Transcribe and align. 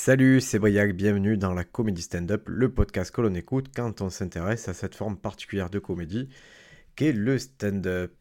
Salut, 0.00 0.40
c'est 0.40 0.60
Briac, 0.60 0.94
bienvenue 0.94 1.36
dans 1.36 1.52
la 1.52 1.64
comédie 1.64 2.02
stand-up, 2.02 2.44
le 2.46 2.72
podcast 2.72 3.10
que 3.10 3.20
l'on 3.20 3.34
écoute 3.34 3.66
quand 3.74 4.00
on 4.00 4.10
s'intéresse 4.10 4.68
à 4.68 4.72
cette 4.72 4.94
forme 4.94 5.16
particulière 5.18 5.70
de 5.70 5.80
comédie 5.80 6.28
qu'est 6.94 7.10
le 7.10 7.36
stand-up. 7.36 8.14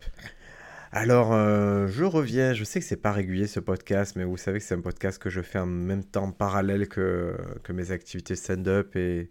Alors, 0.92 1.34
euh, 1.34 1.86
je 1.86 2.04
reviens, 2.04 2.56
je 2.56 2.64
sais 2.64 2.80
que 2.80 2.86
c'est 2.86 2.98
pas 2.98 3.12
régulier 3.12 3.46
ce 3.46 3.60
podcast, 3.60 4.16
mais 4.16 4.24
vous 4.24 4.38
savez 4.38 4.58
que 4.58 4.66
c'est 4.66 4.74
un 4.74 4.82
podcast 4.82 5.22
que 5.22 5.30
je 5.30 5.42
fais 5.44 5.60
en 5.60 5.68
même 5.68 6.04
temps 6.04 6.32
parallèle 6.32 6.90
que, 6.90 7.38
mes 7.70 7.92
activités 7.92 8.36
stand-up 8.36 8.96
et, 8.96 9.30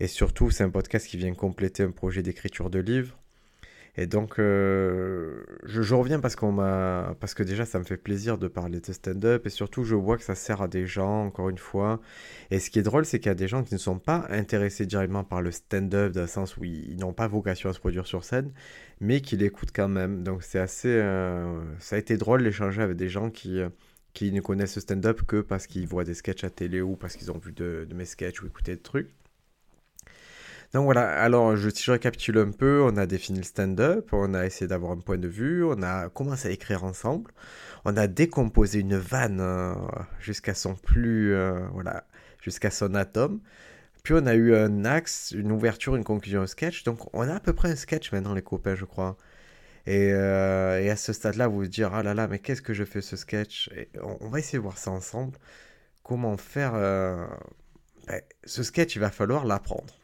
et 0.00 0.06
surtout 0.06 0.50
c'est 0.50 0.64
un 0.64 0.70
podcast 0.70 1.06
qui 1.06 1.16
vient 1.16 1.32
compléter 1.32 1.82
un 1.82 1.92
projet 1.92 2.22
d'écriture 2.22 2.68
de 2.68 2.80
livre. 2.80 3.19
Et 4.00 4.06
donc, 4.06 4.38
euh, 4.38 5.44
je, 5.64 5.94
reviens 5.94 6.20
parce, 6.20 6.34
qu'on 6.34 6.52
m'a, 6.52 7.14
parce 7.20 7.34
que 7.34 7.42
déjà, 7.42 7.66
ça 7.66 7.78
me 7.78 7.84
fait 7.84 7.98
plaisir 7.98 8.38
de 8.38 8.48
parler 8.48 8.80
de 8.80 8.92
stand-up 8.94 9.46
et 9.46 9.50
surtout, 9.50 9.84
je 9.84 9.94
vois 9.94 10.16
que 10.16 10.22
ça 10.24 10.34
sert 10.34 10.62
à 10.62 10.68
des 10.68 10.86
gens, 10.86 11.26
encore 11.26 11.50
une 11.50 11.58
fois. 11.58 12.00
Et 12.50 12.60
ce 12.60 12.70
qui 12.70 12.78
est 12.78 12.82
drôle, 12.82 13.04
c'est 13.04 13.18
qu'il 13.18 13.28
y 13.28 13.30
a 13.30 13.34
des 13.34 13.46
gens 13.46 13.62
qui 13.62 13.74
ne 13.74 13.78
sont 13.78 13.98
pas 13.98 14.26
intéressés 14.30 14.86
directement 14.86 15.22
par 15.22 15.42
le 15.42 15.50
stand-up, 15.50 16.12
dans 16.12 16.22
le 16.22 16.26
sens 16.28 16.56
où 16.56 16.64
ils, 16.64 16.96
n'ont 16.96 17.12
pas 17.12 17.28
vocation 17.28 17.68
à 17.68 17.74
se 17.74 17.78
produire 17.78 18.06
sur 18.06 18.24
scène, 18.24 18.52
mais 19.02 19.20
qui 19.20 19.36
l'écoutent 19.36 19.72
quand 19.74 19.88
même. 19.88 20.22
Donc, 20.22 20.44
c'est 20.44 20.60
assez. 20.60 20.88
Euh, 20.88 21.60
ça 21.78 21.96
a 21.96 21.98
été 21.98 22.16
drôle 22.16 22.42
d'échanger 22.42 22.80
avec 22.80 22.96
des 22.96 23.10
gens 23.10 23.28
qui. 23.28 23.60
Euh, 23.60 23.68
qui 24.12 24.32
ne 24.32 24.40
connaissent 24.40 24.74
le 24.74 24.80
stand-up 24.80 25.22
que 25.22 25.40
parce 25.40 25.68
qu'ils 25.68 25.86
voient 25.86 26.02
des 26.02 26.14
sketchs 26.14 26.42
à 26.42 26.50
télé 26.50 26.80
ou 26.80 26.96
parce 26.96 27.14
qu'ils 27.14 27.30
ont 27.30 27.38
vu 27.38 27.52
de, 27.52 27.86
de 27.88 27.94
mes 27.94 28.04
sketchs 28.04 28.42
ou 28.42 28.46
écouté 28.46 28.74
des 28.74 28.80
trucs. 28.80 29.08
Donc 30.72 30.84
voilà, 30.84 31.08
alors 31.20 31.56
je, 31.56 31.68
si 31.68 31.82
je 31.82 31.90
récapitule 31.90 32.38
un 32.38 32.52
peu, 32.52 32.82
on 32.84 32.96
a 32.96 33.06
défini 33.06 33.38
le 33.38 33.44
stand-up, 33.44 34.08
on 34.12 34.34
a 34.34 34.46
essayé 34.46 34.68
d'avoir 34.68 34.92
un 34.92 34.98
point 34.98 35.18
de 35.18 35.26
vue, 35.26 35.64
on 35.64 35.82
a 35.82 36.08
commencé 36.10 36.46
à 36.48 36.52
écrire 36.52 36.84
ensemble, 36.84 37.32
on 37.84 37.96
a 37.96 38.06
décomposé 38.06 38.78
une 38.78 38.96
vanne 38.96 39.40
euh, 39.40 39.74
jusqu'à 40.20 40.54
son 40.54 40.74
plus, 40.76 41.34
euh, 41.34 41.66
voilà, 41.72 42.04
jusqu'à 42.40 42.70
son 42.70 42.94
atome. 42.94 43.40
Puis 44.04 44.14
on 44.14 44.26
a 44.26 44.34
eu 44.34 44.54
un 44.54 44.84
axe, 44.84 45.32
une 45.32 45.52
ouverture, 45.52 45.96
une 45.96 46.04
conclusion, 46.04 46.42
un 46.42 46.46
sketch. 46.46 46.84
Donc 46.84 47.00
on 47.14 47.22
a 47.22 47.34
à 47.34 47.40
peu 47.40 47.52
près 47.52 47.70
un 47.70 47.76
sketch 47.76 48.12
maintenant, 48.12 48.34
les 48.34 48.42
copains, 48.42 48.76
je 48.76 48.84
crois. 48.84 49.16
Et, 49.86 50.12
euh, 50.12 50.80
et 50.80 50.90
à 50.90 50.96
ce 50.96 51.12
stade-là, 51.12 51.48
vous 51.48 51.56
vous 51.56 51.66
dire, 51.66 51.92
ah 51.94 52.02
là 52.02 52.14
là, 52.14 52.28
mais 52.28 52.38
qu'est-ce 52.38 52.62
que 52.62 52.74
je 52.74 52.84
fais 52.84 53.00
ce 53.02 53.16
sketch? 53.16 53.70
Et 53.76 53.88
on, 54.02 54.28
va 54.28 54.38
essayer 54.38 54.58
de 54.58 54.62
voir 54.62 54.78
ça 54.78 54.90
ensemble. 54.92 55.38
Comment 56.04 56.36
faire 56.36 56.72
ben, 58.06 58.20
Ce 58.44 58.62
sketch, 58.62 58.96
il 58.96 59.00
va 59.00 59.10
falloir 59.10 59.44
l'apprendre. 59.46 60.00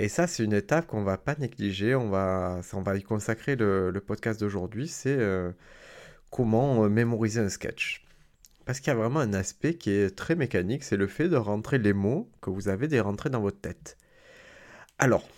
Et 0.00 0.08
ça, 0.08 0.28
c'est 0.28 0.44
une 0.44 0.52
étape 0.52 0.86
qu'on 0.86 1.02
va 1.02 1.18
pas 1.18 1.34
négliger. 1.34 1.96
On 1.96 2.08
va, 2.08 2.60
on 2.72 2.82
va 2.82 2.96
y 2.96 3.02
consacrer 3.02 3.56
le, 3.56 3.92
podcast 4.06 4.38
d'aujourd'hui. 4.38 4.86
C'est 4.86 5.16
euh, 5.18 5.50
comment 6.30 6.84
euh, 6.84 6.88
mémoriser 6.88 7.40
un 7.40 7.48
sketch. 7.48 8.06
Parce 8.64 8.78
qu'il 8.78 8.92
y 8.92 8.96
a 8.96 8.96
vraiment 8.96 9.18
un 9.18 9.34
aspect 9.34 9.74
qui 9.74 9.90
est 9.90 10.14
très 10.14 10.36
mécanique, 10.36 10.84
c'est 10.84 10.96
le 10.96 11.08
fait 11.08 11.28
de 11.28 11.36
rentrer 11.36 11.78
les 11.78 11.92
mots 11.92 12.30
que 12.40 12.50
vous 12.50 12.68
avez 12.68 12.86
des 12.86 13.00
rentrés 13.00 13.28
dans 13.28 13.40
votre 13.40 13.60
tête. 13.60 13.96
Alors, 15.00 15.28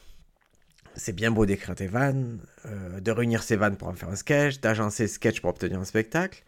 c'est 0.94 1.14
bien 1.14 1.31
beau 1.31 1.47
d'écrire 1.47 1.75
des 1.75 1.86
vannes, 1.86 2.41
euh, 2.66 3.00
de 3.00 3.11
réunir 3.12 3.42
ces 3.42 3.56
vannes 3.56 3.78
pour 3.78 3.88
en 3.88 3.94
faire 3.94 4.11
un 4.11 4.16
sketch, 4.16 4.61
d'agencer 4.61 5.08
sketch 5.08 5.41
pour 5.41 5.50
obtenir 5.50 5.81
un 5.81 5.86
spectacle, 5.86 6.44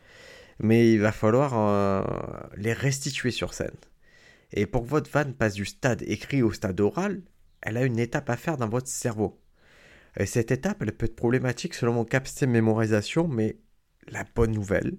mais 0.58 0.92
il 0.92 1.00
va 1.00 1.12
falloir 1.12 2.04
les 2.56 2.74
restituer 2.74 3.30
sur 3.30 3.54
scène. 3.54 3.70
Et 4.52 4.66
pour 4.66 4.82
que 4.82 4.88
votre 4.88 5.10
vanne 5.10 5.32
passe 5.32 5.54
du 5.54 5.64
stade 5.64 6.02
écrit 6.02 6.42
au 6.42 6.52
stade 6.52 6.78
oral, 6.80 7.22
elle 7.62 7.76
a 7.76 7.84
une 7.84 7.98
étape 7.98 8.28
à 8.28 8.36
faire 8.36 8.56
dans 8.56 8.68
votre 8.68 8.88
cerveau. 8.88 9.40
Et 10.16 10.26
cette 10.26 10.50
étape, 10.50 10.82
elle 10.82 10.92
peut 10.92 11.06
être 11.06 11.16
problématique 11.16 11.74
selon 11.74 11.94
mon 11.94 12.04
capacité 12.04 12.46
de 12.46 12.50
mémorisation, 12.50 13.28
mais 13.28 13.56
la 14.08 14.24
bonne 14.34 14.52
nouvelle, 14.52 14.98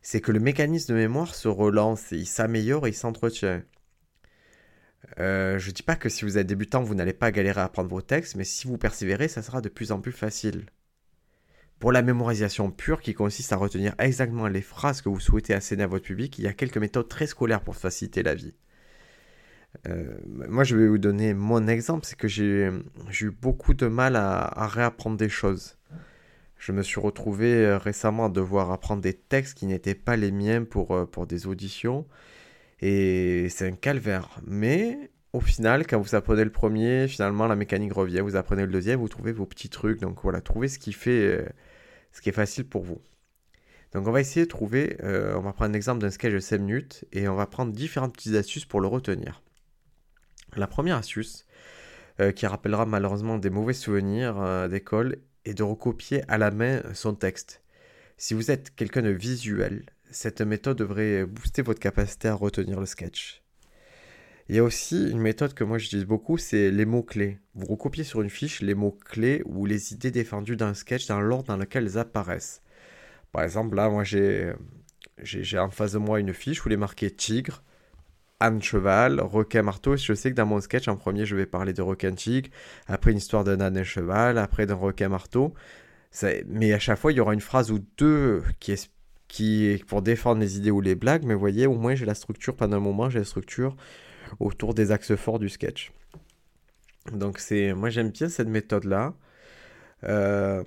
c'est 0.00 0.20
que 0.20 0.32
le 0.32 0.40
mécanisme 0.40 0.94
de 0.94 0.98
mémoire 0.98 1.34
se 1.34 1.48
relance 1.48 2.10
il 2.12 2.26
s'améliore 2.26 2.86
et 2.86 2.90
il 2.90 2.94
s'entretient. 2.94 3.62
Euh, 5.18 5.58
je 5.58 5.68
ne 5.68 5.74
dis 5.74 5.82
pas 5.82 5.96
que 5.96 6.08
si 6.08 6.24
vous 6.24 6.38
êtes 6.38 6.46
débutant, 6.46 6.82
vous 6.82 6.94
n'allez 6.94 7.12
pas 7.12 7.30
galérer 7.30 7.60
à 7.60 7.64
apprendre 7.64 7.90
vos 7.90 8.02
textes, 8.02 8.36
mais 8.36 8.44
si 8.44 8.66
vous 8.66 8.78
persévérez, 8.78 9.28
ça 9.28 9.42
sera 9.42 9.60
de 9.60 9.68
plus 9.68 9.92
en 9.92 10.00
plus 10.00 10.12
facile. 10.12 10.66
Pour 11.78 11.92
la 11.92 12.02
mémorisation 12.02 12.70
pure, 12.70 13.00
qui 13.00 13.14
consiste 13.14 13.52
à 13.52 13.56
retenir 13.56 13.94
exactement 13.98 14.48
les 14.48 14.62
phrases 14.62 15.02
que 15.02 15.08
vous 15.08 15.20
souhaitez 15.20 15.54
asséner 15.54 15.82
à 15.82 15.86
votre 15.86 16.04
public, 16.04 16.38
il 16.38 16.44
y 16.44 16.48
a 16.48 16.54
quelques 16.54 16.78
méthodes 16.78 17.08
très 17.08 17.26
scolaires 17.26 17.62
pour 17.62 17.76
faciliter 17.76 18.22
la 18.22 18.34
vie. 18.34 18.54
Euh, 19.88 20.16
moi, 20.26 20.64
je 20.64 20.76
vais 20.76 20.88
vous 20.88 20.98
donner 20.98 21.34
mon 21.34 21.66
exemple, 21.66 22.06
c'est 22.06 22.16
que 22.16 22.28
j'ai 22.28 22.70
eu 23.20 23.30
beaucoup 23.30 23.74
de 23.74 23.86
mal 23.86 24.16
à, 24.16 24.66
réapprendre 24.68 25.16
des 25.16 25.28
choses. 25.28 25.76
Je 26.58 26.72
me 26.72 26.82
suis 26.82 27.00
retrouvé 27.00 27.52
euh, 27.54 27.78
récemment 27.78 28.26
à 28.26 28.28
devoir 28.30 28.70
apprendre 28.72 29.02
des 29.02 29.12
textes 29.12 29.58
qui 29.58 29.66
n'étaient 29.66 29.94
pas 29.94 30.16
les 30.16 30.32
miens 30.32 30.64
pour, 30.64 30.92
euh, 30.92 31.04
pour 31.04 31.26
des 31.26 31.46
auditions. 31.46 32.06
Et 32.80 33.48
c'est 33.50 33.68
un 33.68 33.72
calvaire. 33.72 34.40
Mais 34.46 35.10
au 35.32 35.40
final, 35.40 35.86
quand 35.86 36.00
vous 36.00 36.14
apprenez 36.14 36.44
le 36.44 36.50
premier, 36.52 37.08
finalement, 37.08 37.46
la 37.46 37.56
mécanique 37.56 37.92
revient. 37.92 38.20
Vous 38.20 38.36
apprenez 38.36 38.62
le 38.64 38.72
deuxième, 38.72 39.00
vous 39.00 39.08
trouvez 39.08 39.32
vos 39.32 39.46
petits 39.46 39.68
trucs. 39.68 40.00
Donc 40.00 40.18
voilà, 40.22 40.40
trouvez 40.40 40.68
ce 40.68 40.78
qui 40.78 40.92
fait, 40.92 41.46
ce 42.12 42.20
qui 42.22 42.30
est 42.30 42.32
facile 42.32 42.66
pour 42.66 42.82
vous. 42.82 43.00
Donc 43.92 44.06
on 44.08 44.12
va 44.12 44.20
essayer 44.20 44.44
de 44.46 44.50
trouver, 44.50 44.96
on 45.02 45.40
va 45.40 45.52
prendre 45.52 45.70
un 45.70 45.74
exemple 45.74 46.00
d'un 46.00 46.10
sketch 46.10 46.32
de 46.32 46.40
5 46.40 46.58
minutes 46.60 47.04
et 47.12 47.28
on 47.28 47.36
va 47.36 47.46
prendre 47.46 47.72
différentes 47.72 48.14
petites 48.14 48.34
astuces 48.34 48.64
pour 48.64 48.80
le 48.80 48.88
retenir. 48.88 49.42
La 50.56 50.66
première 50.66 50.96
astuce, 50.96 51.46
euh, 52.20 52.32
qui 52.32 52.46
rappellera 52.46 52.86
malheureusement 52.86 53.38
des 53.38 53.50
mauvais 53.50 53.72
souvenirs 53.72 54.40
euh, 54.40 54.68
d'école, 54.68 55.16
est 55.44 55.54
de 55.54 55.62
recopier 55.62 56.22
à 56.28 56.38
la 56.38 56.50
main 56.50 56.82
son 56.94 57.14
texte. 57.14 57.62
Si 58.16 58.34
vous 58.34 58.50
êtes 58.50 58.74
quelqu'un 58.74 59.02
de 59.02 59.10
visuel, 59.10 59.84
cette 60.10 60.40
méthode 60.40 60.78
devrait 60.78 61.26
booster 61.26 61.62
votre 61.62 61.80
capacité 61.80 62.28
à 62.28 62.34
retenir 62.34 62.78
le 62.78 62.86
sketch. 62.86 63.42
Il 64.48 64.56
y 64.56 64.58
a 64.58 64.64
aussi 64.64 65.10
une 65.10 65.20
méthode 65.20 65.54
que 65.54 65.64
moi 65.64 65.78
j'utilise 65.78 66.04
beaucoup, 66.04 66.36
c'est 66.36 66.70
les 66.70 66.84
mots-clés. 66.84 67.38
Vous 67.54 67.66
recopiez 67.66 68.04
sur 68.04 68.20
une 68.20 68.30
fiche 68.30 68.60
les 68.60 68.74
mots-clés 68.74 69.42
ou 69.46 69.64
les 69.64 69.92
idées 69.92 70.10
défendues 70.10 70.56
d'un 70.56 70.74
sketch 70.74 71.06
dans 71.06 71.20
l'ordre 71.20 71.48
dans 71.48 71.56
lequel 71.56 71.84
elles 71.84 71.98
apparaissent. 71.98 72.62
Par 73.32 73.42
exemple, 73.42 73.74
là, 73.74 73.88
moi 73.88 74.04
j'ai, 74.04 74.52
j'ai 75.22 75.58
en 75.58 75.70
face 75.70 75.92
de 75.92 75.98
moi 75.98 76.20
une 76.20 76.34
fiche 76.34 76.64
où 76.64 76.68
il 76.68 76.74
est 76.74 76.76
marqué 76.76 77.10
tigre, 77.10 77.64
Anne 78.44 78.60
Cheval, 78.62 79.20
requin 79.20 79.62
marteau. 79.62 79.96
Je 79.96 80.12
sais 80.12 80.30
que 80.30 80.36
dans 80.36 80.44
mon 80.44 80.60
sketch, 80.60 80.86
en 80.88 80.96
premier, 80.96 81.24
je 81.24 81.34
vais 81.34 81.46
parler 81.46 81.72
de 81.72 81.80
requin 81.80 82.12
tigre, 82.12 82.50
après 82.86 83.10
une 83.10 83.16
histoire 83.16 83.42
d'un 83.42 83.58
âne 83.62 83.78
et 83.78 83.84
cheval, 83.84 84.36
après 84.36 84.66
d'un 84.66 84.74
requin 84.74 85.08
marteau. 85.08 85.54
Mais 86.46 86.74
à 86.74 86.78
chaque 86.78 86.98
fois, 86.98 87.12
il 87.12 87.16
y 87.16 87.20
aura 87.20 87.32
une 87.32 87.40
phrase 87.40 87.70
ou 87.70 87.78
deux 87.96 88.42
qui 88.60 88.72
est, 88.72 88.90
qui 89.28 89.64
est 89.66 89.82
pour 89.82 90.02
défendre 90.02 90.42
les 90.42 90.58
idées 90.58 90.70
ou 90.70 90.82
les 90.82 90.94
blagues. 90.94 91.24
Mais 91.24 91.32
vous 91.32 91.40
voyez, 91.40 91.66
au 91.66 91.74
moins, 91.74 91.94
j'ai 91.94 92.04
la 92.04 92.14
structure 92.14 92.54
pendant 92.54 92.76
un 92.76 92.80
moment, 92.80 93.08
j'ai 93.08 93.20
la 93.20 93.24
structure 93.24 93.76
autour 94.40 94.74
des 94.74 94.92
axes 94.92 95.16
forts 95.16 95.38
du 95.38 95.48
sketch. 95.48 95.92
Donc, 97.12 97.38
c'est, 97.38 97.72
moi, 97.72 97.88
j'aime 97.88 98.10
bien 98.10 98.28
cette 98.28 98.48
méthode-là. 98.48 99.14
Euh, 100.04 100.62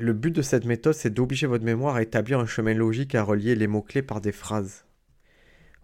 le 0.00 0.12
but 0.12 0.32
de 0.32 0.42
cette 0.42 0.64
méthode, 0.64 0.94
c'est 0.94 1.10
d'obliger 1.10 1.46
votre 1.46 1.64
mémoire 1.64 1.94
à 1.94 2.02
établir 2.02 2.40
un 2.40 2.46
chemin 2.46 2.74
logique 2.74 3.14
à 3.14 3.22
relier 3.22 3.54
les 3.54 3.68
mots-clés 3.68 4.02
par 4.02 4.20
des 4.20 4.32
phrases 4.32 4.84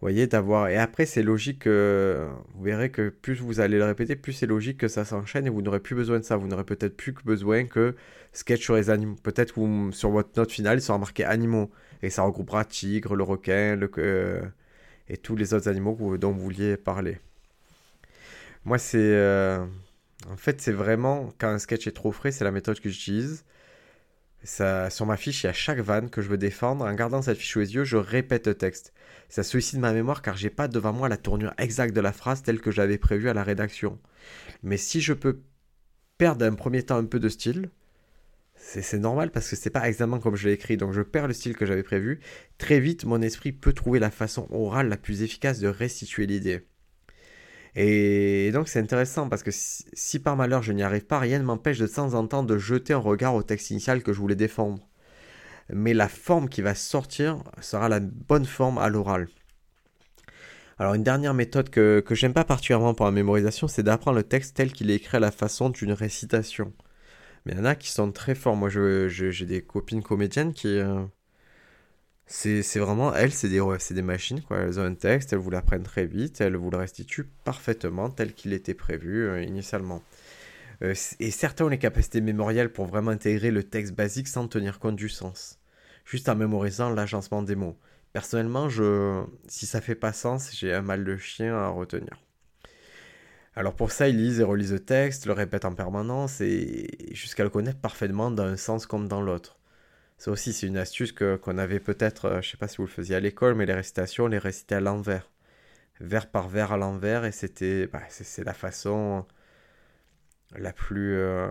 voyez, 0.01 0.27
d'avoir. 0.27 0.69
Et 0.69 0.77
après, 0.77 1.07
c'est 1.07 1.23
logique 1.23 1.61
que. 1.61 2.27
Vous 2.55 2.63
verrez 2.65 2.91
que 2.91 3.11
plus 3.11 3.35
vous 3.35 3.61
allez 3.61 3.79
le 3.79 3.85
répéter, 3.85 4.17
plus 4.17 4.33
c'est 4.33 4.47
logique 4.47 4.79
que 4.79 4.89
ça 4.89 5.05
s'enchaîne 5.05 5.47
et 5.47 5.51
vous 5.51 5.63
n'aurez 5.63 5.81
plus 5.81 5.95
besoin 5.95 6.19
de 6.19 6.25
ça. 6.25 6.37
Vous 6.37 6.47
n'aurez 6.49 6.65
peut-être 6.65 6.97
plus 6.97 7.15
besoin 7.25 7.67
que 7.67 7.95
sketch 8.33 8.63
sur 8.63 8.77
les 8.77 8.91
animaux. 8.91 9.17
Peut-être 9.23 9.55
que 9.55 9.91
sur 9.93 10.11
votre 10.11 10.31
note 10.37 10.53
finale, 10.53 10.79
il 10.79 10.83
sera 10.83 10.99
marqué 10.99 11.25
animaux. 11.25 11.71
Et 12.03 12.11
ça 12.11 12.23
regroupera 12.23 12.65
tigre, 12.65 13.15
le 13.15 13.25
requin, 13.25 13.77
le. 13.77 13.91
Euh, 13.99 14.43
et 15.09 15.17
tous 15.17 15.37
les 15.37 15.55
autres 15.55 15.69
animaux 15.69 16.17
dont 16.19 16.33
vous 16.33 16.41
vouliez 16.41 16.77
parler. 16.77 17.19
Moi, 18.65 18.79
c'est. 18.79 18.99
Euh, 18.99 19.65
en 20.31 20.37
fait, 20.37 20.61
c'est 20.61 20.73
vraiment. 20.73 21.31
Quand 21.39 21.49
un 21.49 21.59
sketch 21.59 21.87
est 21.87 21.93
trop 21.93 22.13
frais, 22.13 22.33
c'est 22.33 22.45
la 22.45 22.53
méthode 22.53 22.81
que 22.81 22.89
j'utilise. 22.89 23.45
Ça, 24.43 24.89
sur 24.89 25.05
ma 25.05 25.17
fiche, 25.17 25.43
il 25.43 25.47
y 25.47 25.51
a 25.51 25.53
chaque 25.53 25.81
vanne 25.81 26.09
que 26.09 26.23
je 26.23 26.29
veux 26.29 26.39
défendre. 26.39 26.85
En 26.85 26.95
gardant 26.95 27.23
cette 27.23 27.37
fiche 27.37 27.57
les 27.57 27.75
yeux, 27.75 27.85
je 27.85 27.97
répète 27.97 28.47
le 28.47 28.55
texte. 28.55 28.93
Ça 29.29 29.43
sollicite 29.43 29.79
ma 29.79 29.93
mémoire 29.93 30.23
car 30.23 30.37
j'ai 30.37 30.51
pas 30.51 30.67
devant 30.67 30.93
moi 30.93 31.09
la 31.09 31.17
tournure 31.17 31.55
exacte 31.59 31.95
de 31.95 32.01
la 32.01 32.13
phrase 32.13 32.43
telle 32.43 32.61
que 32.61 32.71
j'avais 32.71 32.99
prévu 32.99 33.29
à 33.29 33.35
la 33.35 33.45
rédaction. 33.45 33.99
Mais 34.63 34.77
si 34.77 35.01
je 35.01 35.13
peux 35.13 35.43
perdre 36.19 36.45
un 36.45 36.55
premier 36.55 36.83
temps 36.83 36.97
un 36.97 37.05
peu 37.05 37.21
de 37.21 37.29
style, 37.29 37.71
c'est 38.55 38.99
normal 38.99 39.31
parce 39.31 39.49
que 39.49 39.57
c'est 39.57 39.71
pas 39.71 39.89
exactement 39.89 40.21
comme 40.21 40.37
je 40.37 40.49
l'ai 40.49 40.55
écrit, 40.55 40.77
donc 40.77 40.93
je 40.93 41.01
perds 41.03 41.29
le 41.29 41.35
style 41.35 41.57
que 41.57 41.67
j'avais 41.67 41.83
prévu. 41.83 42.21
Très 42.59 42.79
vite, 42.81 43.05
mon 43.05 43.23
esprit 43.23 43.53
peut 43.53 43.73
trouver 43.73 43.99
la 43.99 44.11
façon 44.11 44.47
orale 44.51 44.89
la 44.89 44.97
plus 44.97 45.23
efficace 45.23 45.61
de 45.61 45.69
restituer 45.69 46.27
l'idée. 46.27 46.67
Et 47.77 48.51
donc 48.53 48.69
c'est 48.69 48.81
intéressant 48.81 49.29
parce 49.29 49.43
que 49.43 49.51
si, 49.53 50.19
par 50.19 50.37
malheur 50.37 50.63
je 50.63 50.73
n'y 50.73 50.83
arrive 50.83 51.07
pas, 51.07 51.19
rien 51.19 51.39
ne 51.39 51.45
m'empêche 51.45 51.79
de 51.79 51.87
temps 51.87 52.15
en 52.15 52.27
temps 52.27 52.43
de 52.43 52.59
jeter 52.59 52.93
un 52.93 52.99
regard 52.99 53.35
au 53.35 53.43
texte 53.43 53.71
initial 53.71 54.03
que 54.03 54.13
je 54.13 54.19
voulais 54.19 54.35
défendre. 54.37 54.89
Mais 55.73 55.95
la 55.95 56.09
forme 56.09 56.49
qui 56.49 56.63
va 56.63 56.75
sortir 56.75 57.43
sera 57.61 57.89
la 57.89 58.01
bonne 58.01 58.45
forme 58.45 58.79
à 58.79 58.89
l'oral. 58.89 59.29
Alors 60.79 60.95
une 60.95 61.05
dernière 61.05 61.35
méthode 61.35 61.71
que, 61.71 62.03
j'aime 62.11 62.33
pas 62.33 62.45
particulièrement 62.45 62.95
pour 62.95 63.07
la 63.07 63.13
mémorisation, 63.13 63.69
c'est 63.69 63.83
d'apprendre 63.83 64.17
le 64.17 64.25
texte 64.25 64.57
tel 64.57 64.73
qu'il 64.73 64.91
est 64.91 64.97
écrit 64.97 65.19
à 65.19 65.21
la 65.21 65.31
façon 65.31 65.71
d'une 65.71 65.93
récitation. 65.93 66.73
Mais 67.45 67.53
il 67.53 67.59
y 67.59 67.61
en 67.61 67.65
a 67.65 67.75
qui 67.75 67.91
sont 67.91 68.11
très 68.13 68.35
forts. 68.35 68.57
Moi 68.57 68.69
j'ai 68.71 69.47
des 69.47 69.63
copines 69.63 70.03
comédiennes 70.03 70.53
qui... 70.55 70.79
Euh, 70.79 71.05
C'est 72.33 72.79
vraiment, 72.79 73.13
elles, 73.13 73.33
c'est 73.33 73.49
des, 73.49 73.61
des 73.91 74.03
machines. 74.03 74.41
Elles 74.51 74.79
ont 74.79 74.85
un 74.85 74.95
texte, 74.95 75.33
elles 75.33 75.41
vous 75.41 75.51
l'apprennent 75.51 75.83
très 75.83 76.07
vite, 76.07 76.41
elles 76.41 76.55
vous 76.55 76.71
le 76.71 76.77
restituent 76.77 77.29
parfaitement 77.43 78.09
tel 78.09 78.35
qu'il 78.35 78.53
était 78.53 78.73
prévu 78.73 79.27
euh, 79.27 79.43
initialement. 79.43 80.01
Euh, 80.83 80.95
et 81.19 81.33
certains 81.33 81.65
ont 81.65 81.69
les 81.69 81.79
capacités 81.79 82.21
mémorielles 82.21 82.73
pour 82.73 82.87
vraiment 82.87 83.11
intégrer 83.11 83.51
le 83.51 83.65
texte 83.65 83.95
basique 83.95 84.29
sans 84.29 84.47
tenir 84.47 84.79
compte 84.79 84.95
du 84.95 85.09
sens, 85.09 85.59
juste 86.05 86.29
en 86.29 86.37
mémorisant 86.37 86.91
l'agencement 86.91 87.43
des 87.43 87.57
mots. 87.57 87.77
Personnellement, 88.13 88.69
je, 88.69 89.25
si 89.49 89.67
ça 89.67 89.81
fait 89.81 89.97
pas 89.97 90.13
sens, 90.13 90.53
j'ai 90.55 90.73
un 90.73 90.83
mal 90.83 91.05
de 91.05 91.17
chien 91.17 91.57
à 91.57 91.69
retenir. 91.69 92.23
Alors 93.57 93.75
pour 93.75 93.91
ça, 93.91 94.09
ils 94.09 94.17
lisent 94.17 94.39
et 94.39 94.45
relisent 94.45 94.73
le 94.73 94.79
texte, 94.79 95.27
le 95.27 95.33
répètent 95.33 95.65
en 95.65 95.75
permanence 95.75 96.41
et 96.41 96.87
jusqu'à 97.11 97.43
le 97.43 97.51
connaître 97.51 97.81
parfaitement 97.81 98.31
dans 98.31 98.45
un 98.45 98.57
sens 98.57 98.87
comme 98.87 99.09
dans 99.09 99.21
l'autre. 99.21 99.60
Ça 100.21 100.31
aussi, 100.33 100.53
c'est 100.53 100.67
une 100.67 100.77
astuce 100.77 101.13
qu'on 101.13 101.57
avait 101.57 101.81
peut-être, 101.81 102.27
euh, 102.27 102.43
je 102.43 102.51
sais 102.51 102.59
pas 102.59 102.69
si 102.69 102.77
vous 102.77 102.83
le 102.83 102.91
faisiez 102.91 103.17
à 103.17 103.21
l'école, 103.21 103.55
mais 103.55 103.65
les 103.65 103.73
récitations, 103.73 104.25
on 104.25 104.29
les 104.29 104.37
récitait 104.37 104.75
à 104.75 104.81
l'envers. 104.81 105.31
Vers 105.99 106.31
par 106.31 106.47
vers 106.51 106.73
à 106.73 106.77
l'envers 106.77 107.25
et 107.25 107.33
c'était, 107.33 107.87
bah, 107.87 108.03
c'est, 108.11 108.45
la 108.45 108.53
façon 108.53 109.27
la 110.59 110.75
plus, 110.75 111.15
euh, 111.17 111.49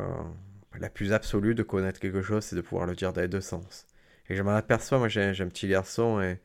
la 0.80 0.89
plus 0.92 1.13
absolue 1.13 1.56
de 1.56 1.63
connaître 1.63 2.00
quelque 2.00 2.21
chose, 2.21 2.45
c'est 2.45 2.56
de 2.56 2.62
pouvoir 2.62 2.86
le 2.86 2.94
dire 2.95 3.12
dans 3.12 3.21
les 3.21 3.27
deux 3.27 3.42
sens. 3.42 3.88
Et 4.30 4.36
je 4.36 4.44
m'en 4.44 4.51
aperçois, 4.51 5.00
moi 5.00 5.07
j'ai, 5.07 5.24
un 5.24 5.48
petit 5.48 5.68
garçon 5.68 6.21
et, 6.21 6.39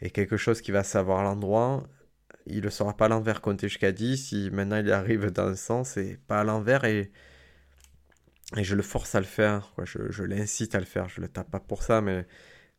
et 0.00 0.10
quelque 0.10 0.36
chose 0.36 0.60
qui 0.60 0.70
va 0.70 0.84
savoir 0.84 1.22
l'endroit, 1.22 1.88
il 2.46 2.62
ne 2.62 2.68
saura 2.68 2.94
pas 2.94 3.06
à 3.06 3.08
l'envers 3.08 3.40
compter 3.40 3.68
jusqu'à 3.68 3.92
10 3.92 4.18
si 4.18 4.50
maintenant 4.52 4.76
il 4.76 4.92
arrive 4.92 5.30
dans 5.30 5.48
un 5.48 5.56
sens 5.56 5.96
et 5.96 6.18
pas 6.26 6.40
à 6.40 6.44
l'envers 6.44 6.84
et, 6.84 7.10
et 8.56 8.64
je 8.64 8.74
le 8.74 8.82
force 8.82 9.14
à 9.14 9.20
le 9.20 9.26
faire, 9.26 9.74
Je, 9.84 10.22
l'incite 10.22 10.74
à 10.74 10.80
le 10.80 10.86
faire, 10.86 11.08
je 11.08 11.20
le 11.20 11.28
tape 11.28 11.50
pas 11.50 11.60
pour 11.60 11.82
ça, 11.82 12.00
mais 12.00 12.26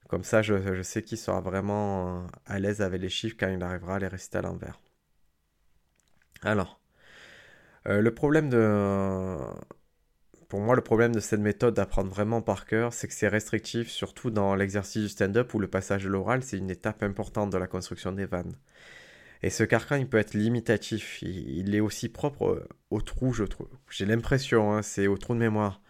comme 0.07 0.23
ça 0.23 0.41
je, 0.41 0.81
sais 0.81 1.03
qu'il 1.03 1.17
sera 1.17 1.41
vraiment 1.41 2.25
à 2.45 2.59
l'aise 2.59 2.81
avec 2.81 3.01
les 3.01 3.09
chiffres 3.09 3.35
quand 3.39 3.49
il 3.49 3.61
arrivera 3.63 3.95
à 3.95 3.99
les 3.99 4.07
réciter 4.07 4.39
à 4.39 4.41
l'envers. 4.41 4.79
Alors, 6.41 6.79
euh, 7.87 8.01
le 8.01 8.13
problème 8.13 8.49
de... 8.49 9.37
Pour 10.47 10.61
moi, 10.61 10.75
le 10.75 10.81
problème 10.81 11.13
de 11.13 11.19
cette 11.19 11.39
méthode 11.41 11.75
d'apprendre 11.75 12.09
vraiment 12.09 12.41
par 12.41 12.65
cœur, 12.65 12.91
c'est 12.91 13.07
que 13.07 13.13
c'est 13.13 13.27
restrictif, 13.27 13.89
surtout 13.89 14.31
dans 14.31 14.55
l'exercice 14.55 15.03
du 15.03 15.09
stand-up 15.09 15.53
où 15.53 15.59
le 15.59 15.67
passage 15.67 16.05
de 16.05 16.09
l'oral, 16.09 16.41
c'est 16.41 16.57
une 16.57 16.71
étape 16.71 17.03
importante 17.03 17.51
de 17.51 17.57
la 17.59 17.67
construction 17.67 18.11
des 18.11 18.25
vannes. 18.25 18.55
Et 19.41 19.49
ce 19.49 19.63
carcan, 19.63 19.95
il 19.95 20.07
peut 20.07 20.17
être 20.17 20.33
limitatif. 20.33 21.21
Il, 21.21 21.73
est 21.73 21.79
aussi 21.79 22.09
propre 22.09 22.47
euh, 22.47 22.67
au 22.89 23.01
trou, 23.01 23.33
je 23.33 23.45
trouve. 23.45 23.69
J'ai 23.89 24.05
l'impression, 24.05 24.73
hein, 24.73 24.81
c'est 24.81 25.07
au 25.07 25.17
trou 25.17 25.33
de 25.33 25.39
mémoire. 25.39 25.81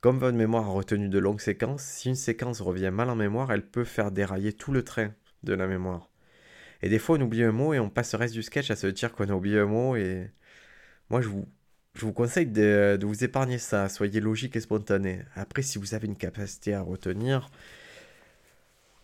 Comme 0.00 0.18
votre 0.18 0.36
mémoire 0.36 0.66
a 0.66 0.72
retenu 0.72 1.08
de 1.08 1.18
longues 1.18 1.40
séquences, 1.40 1.82
si 1.82 2.08
une 2.08 2.14
séquence 2.16 2.60
revient 2.60 2.90
mal 2.92 3.10
en 3.10 3.16
mémoire, 3.16 3.52
elle 3.52 3.66
peut 3.66 3.84
faire 3.84 4.10
dérailler 4.10 4.52
tout 4.52 4.72
le 4.72 4.84
train 4.84 5.12
de 5.42 5.54
la 5.54 5.66
mémoire. 5.66 6.10
Et 6.82 6.88
des 6.88 6.98
fois, 6.98 7.16
on 7.18 7.22
oublie 7.22 7.44
un 7.44 7.52
mot 7.52 7.74
et 7.74 7.78
on 7.80 7.90
passe 7.90 8.12
le 8.12 8.18
reste 8.18 8.34
du 8.34 8.42
sketch 8.42 8.70
à 8.70 8.76
se 8.76 8.88
dire 8.88 9.12
qu'on 9.12 9.28
a 9.28 9.34
oublié 9.34 9.58
un 9.58 9.66
mot. 9.66 9.96
Et 9.96 10.30
moi, 11.10 11.20
je 11.20 11.28
vous, 11.28 11.48
je 11.94 12.04
vous 12.04 12.12
conseille 12.12 12.46
de, 12.46 12.96
de 13.00 13.06
vous 13.06 13.24
épargner 13.24 13.58
ça. 13.58 13.88
Soyez 13.88 14.20
logique 14.20 14.56
et 14.56 14.60
spontané. 14.60 15.22
Après, 15.34 15.62
si 15.62 15.78
vous 15.78 15.94
avez 15.94 16.06
une 16.08 16.16
capacité 16.16 16.74
à 16.74 16.82
retenir, 16.82 17.48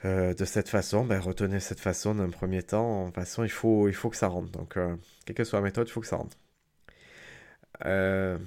euh, 0.05 0.33
de 0.33 0.45
cette 0.45 0.69
façon, 0.69 1.05
ben, 1.05 1.19
retenez 1.19 1.61
cette 1.61 1.81
façon 1.81 2.15
d'un 2.15 2.31
premier 2.31 2.63
temps. 2.63 3.05
En 3.05 3.13
façon, 3.13 3.45
il 3.45 3.51
faut, 3.51 3.89
il 3.89 3.95
faut 3.95 4.11
que 4.11 4.17
ça 4.17 4.29
rentre. 4.29 4.51
Donc, 4.51 4.77
euh, 4.77 4.97
quelle 5.25 5.37
que 5.37 5.45
soit 5.45 5.59
la 5.59 5.65
méthode, 5.65 5.89
il 5.89 5.91
faut 5.91 6.01
que 6.01 6.07
ça 6.07 6.17
rentre. 6.17 6.37
Euh, 7.85 8.39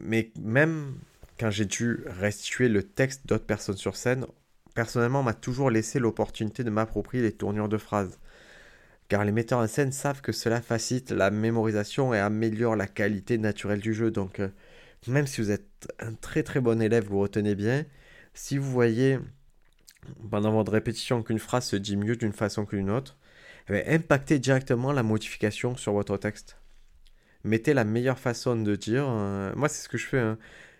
mais 0.00 0.30
même 0.40 0.94
quand 1.38 1.50
j'ai 1.50 1.64
dû 1.64 2.04
restituer 2.06 2.68
le 2.68 2.82
texte 2.82 3.26
d'autres 3.26 3.46
personnes 3.46 3.76
sur 3.76 3.96
scène, 3.96 4.26
personnellement, 4.74 5.20
on 5.20 5.24
m'a 5.24 5.34
toujours 5.34 5.70
laissé 5.70 5.98
l'opportunité 5.98 6.64
de 6.64 6.70
m'approprier 6.70 7.22
les 7.22 7.32
tournures 7.32 7.68
de 7.68 7.78
phrases. 7.78 8.18
Car 9.08 9.24
les 9.24 9.32
metteurs 9.32 9.60
en 9.60 9.66
scène 9.68 9.92
savent 9.92 10.20
que 10.20 10.32
cela 10.32 10.60
facilite 10.60 11.10
la 11.10 11.30
mémorisation 11.30 12.14
et 12.14 12.18
améliore 12.18 12.76
la 12.76 12.86
qualité 12.86 13.38
naturelle 13.38 13.80
du 13.80 13.94
jeu. 13.94 14.10
Donc, 14.10 14.40
même 15.06 15.26
si 15.26 15.40
vous 15.40 15.50
êtes 15.50 15.92
un 16.00 16.14
très 16.14 16.42
très 16.42 16.60
bon 16.60 16.80
élève, 16.82 17.06
vous 17.06 17.20
retenez 17.20 17.54
bien, 17.54 17.84
si 18.34 18.58
vous 18.58 18.70
voyez 18.70 19.18
pendant 20.30 20.52
votre 20.52 20.72
répétition 20.72 21.22
qu'une 21.22 21.38
phrase 21.38 21.66
se 21.66 21.76
dit 21.76 21.96
mieux 21.96 22.16
d'une 22.16 22.32
façon 22.32 22.66
qu'une 22.66 22.90
autre, 22.90 23.16
eh 23.68 23.94
impactez 23.94 24.38
directement 24.38 24.92
la 24.92 25.02
modification 25.02 25.76
sur 25.76 25.92
votre 25.92 26.16
texte. 26.16 26.58
Mettez 27.44 27.74
la 27.74 27.84
meilleure 27.84 28.18
façon 28.18 28.56
de 28.56 28.76
dire. 28.76 29.04
Euh, 29.08 29.52
moi, 29.56 29.68
c'est 29.68 29.82
ce 29.82 29.88
que 29.88 29.98
je 29.98 30.06
fais. 30.06 30.18
Hein. 30.18 30.38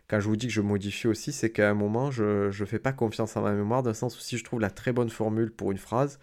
Quand 0.09 0.21
je 0.21 0.29
vous 0.29 0.37
dis 0.37 0.47
que 0.47 0.53
je 0.53 0.61
modifie 0.61 1.09
aussi, 1.09 1.33
c'est 1.33 1.51
qu'à 1.51 1.71
un 1.71 1.75
moment, 1.75 2.11
je 2.11 2.47
ne 2.47 2.67
fais 2.67 2.79
pas 2.79 2.93
confiance 2.93 3.37
en 3.37 3.43
ma 3.43 3.53
mémoire, 3.53 3.83
dans 3.83 3.91
le 3.91 3.95
sens 3.95 4.17
où 4.17 4.21
si 4.21 4.39
je 4.39 4.45
trouve 4.45 4.61
la 4.61 4.71
très 4.71 4.93
bonne 4.93 5.11
formule 5.11 5.51
pour 5.51 5.73
une 5.73 5.79
phrase, 5.79 6.21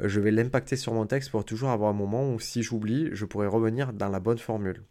euh, 0.00 0.08
je 0.08 0.20
vais 0.20 0.30
l'impacter 0.30 0.76
sur 0.76 0.94
mon 0.94 1.06
texte 1.06 1.30
pour 1.30 1.44
toujours 1.44 1.70
avoir 1.70 1.90
un 1.90 1.94
moment 1.94 2.32
où 2.32 2.40
si 2.40 2.62
j'oublie, 2.62 3.10
je 3.12 3.24
pourrais 3.24 3.46
revenir 3.46 3.92
dans 3.92 4.08
la 4.08 4.20
bonne 4.20 4.38
formule. 4.38 4.82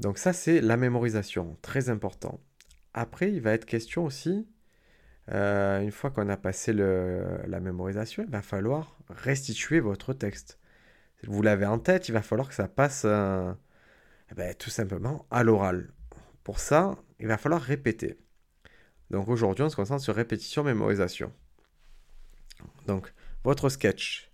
Donc 0.00 0.18
ça, 0.18 0.32
c'est 0.32 0.60
la 0.60 0.76
mémorisation, 0.76 1.56
très 1.62 1.90
important. 1.90 2.40
Après, 2.94 3.32
il 3.32 3.40
va 3.40 3.52
être 3.52 3.64
question 3.64 4.04
aussi 4.04 4.46
euh, 5.32 5.80
une 5.80 5.90
fois 5.90 6.10
qu'on 6.10 6.28
a 6.28 6.36
passé 6.36 6.72
la 6.72 7.60
mémorisation, 7.60 8.24
il 8.24 8.30
va 8.30 8.42
falloir 8.42 8.98
restituer 9.08 9.80
votre 9.80 10.12
texte. 10.12 10.58
Vous 11.26 11.42
l'avez 11.42 11.66
en 11.66 11.78
tête, 11.78 12.08
il 12.08 12.12
va 12.12 12.22
falloir 12.22 12.48
que 12.48 12.54
ça 12.54 12.68
passe 12.68 13.02
euh, 13.04 13.52
ben, 14.36 14.54
tout 14.54 14.70
simplement 14.70 15.26
à 15.30 15.42
l'oral. 15.42 15.92
Pour 16.44 16.60
ça, 16.60 16.96
il 17.18 17.26
va 17.26 17.36
falloir 17.36 17.60
répéter. 17.60 18.16
Donc 19.10 19.28
aujourd'hui, 19.28 19.64
on 19.64 19.70
se 19.70 19.76
concentre 19.76 20.02
sur 20.02 20.14
répétition, 20.14 20.62
mémorisation. 20.62 21.32
Donc, 22.86 23.12
votre 23.44 23.68
sketch 23.68 24.30